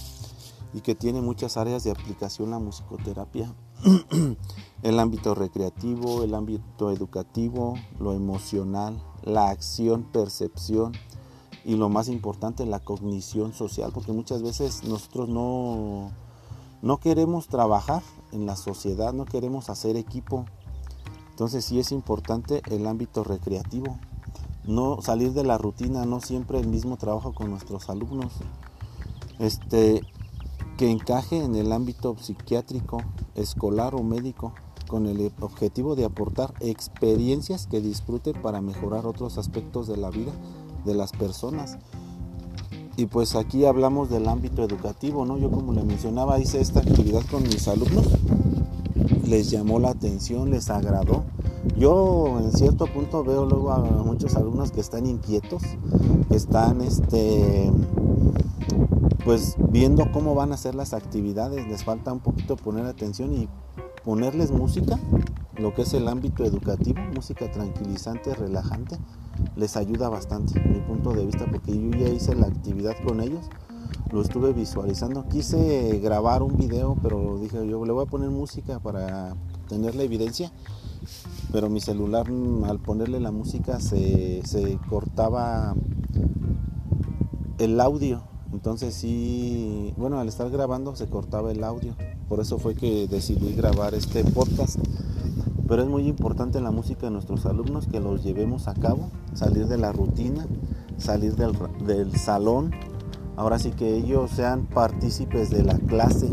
[0.73, 3.53] y que tiene muchas áreas de aplicación la musicoterapia,
[4.83, 10.93] el ámbito recreativo, el ámbito educativo, lo emocional, la acción, percepción
[11.65, 16.11] y lo más importante, la cognición social, porque muchas veces nosotros no,
[16.81, 18.01] no queremos trabajar
[18.33, 20.45] en la sociedad, no queremos hacer equipo.
[21.29, 23.97] Entonces sí es importante el ámbito recreativo,
[24.65, 28.33] no salir de la rutina, no siempre el mismo trabajo con nuestros alumnos.
[29.39, 30.01] Este,
[30.77, 33.01] que encaje en el ámbito psiquiátrico,
[33.35, 34.53] escolar o médico,
[34.87, 40.31] con el objetivo de aportar experiencias que disfruten para mejorar otros aspectos de la vida
[40.85, 41.77] de las personas.
[42.95, 45.37] Y pues aquí hablamos del ámbito educativo, ¿no?
[45.37, 48.07] Yo como le mencionaba, hice esta actividad con mis alumnos,
[49.25, 51.23] les llamó la atención, les agradó.
[51.77, 55.63] Yo en cierto punto veo luego a muchos alumnos que están inquietos,
[56.29, 57.71] que están este
[59.23, 63.47] pues viendo cómo van a ser las actividades, les falta un poquito poner atención y
[64.03, 64.99] ponerles música,
[65.57, 68.97] lo que es el ámbito educativo, música tranquilizante, relajante,
[69.55, 73.45] les ayuda bastante, mi punto de vista, porque yo ya hice la actividad con ellos,
[74.11, 78.79] lo estuve visualizando, quise grabar un video, pero dije yo le voy a poner música
[78.79, 79.35] para
[79.67, 80.51] tener la evidencia,
[81.51, 82.27] pero mi celular
[82.65, 85.75] al ponerle la música se, se cortaba
[87.59, 88.23] el audio
[88.53, 91.95] entonces sí, bueno, al estar grabando se cortaba el audio.
[92.29, 94.77] Por eso fue que decidí grabar este podcast.
[95.73, 99.65] Pero es muy importante la música de nuestros alumnos que los llevemos a cabo, salir
[99.65, 100.45] de la rutina,
[100.99, 102.69] salir del, del salón.
[103.37, 106.29] Ahora sí que ellos sean partícipes de la clase.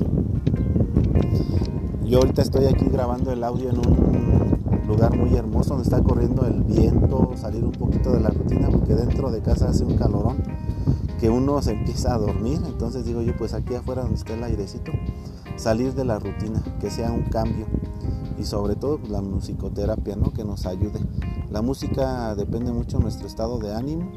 [2.05, 6.45] Yo ahorita estoy aquí grabando el audio en un lugar muy hermoso donde está corriendo
[6.45, 10.36] el viento, salir un poquito de la rutina porque dentro de casa hace un calorón
[11.18, 14.45] que uno se empieza a dormir, entonces digo yo, pues aquí afuera donde está el
[14.45, 14.93] airecito,
[15.57, 17.64] salir de la rutina, que sea un cambio
[18.41, 20.32] y sobre todo pues, la musicoterapia, ¿no?
[20.32, 20.99] Que nos ayude.
[21.51, 24.12] La música depende mucho de nuestro estado de ánimo,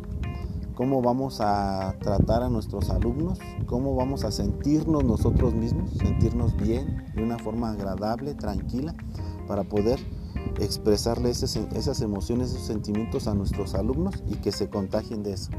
[0.76, 7.06] cómo vamos a tratar a nuestros alumnos, cómo vamos a sentirnos nosotros mismos, sentirnos bien,
[7.16, 8.96] de una forma agradable, tranquila,
[9.48, 10.00] para poder
[10.60, 15.52] expresarle esas emociones, esos sentimientos a nuestros alumnos y que se contagien de eso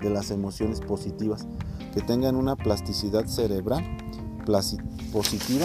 [0.00, 1.46] de las emociones positivas,
[1.94, 3.84] que tengan una plasticidad cerebral
[5.12, 5.64] positiva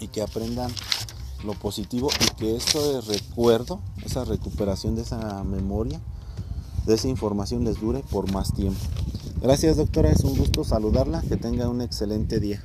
[0.00, 0.70] y que aprendan
[1.44, 6.00] lo positivo y que esto de recuerdo, esa recuperación de esa memoria,
[6.86, 8.80] de esa información les dure por más tiempo.
[9.40, 12.62] Gracias doctora, es un gusto saludarla, que tenga un excelente día.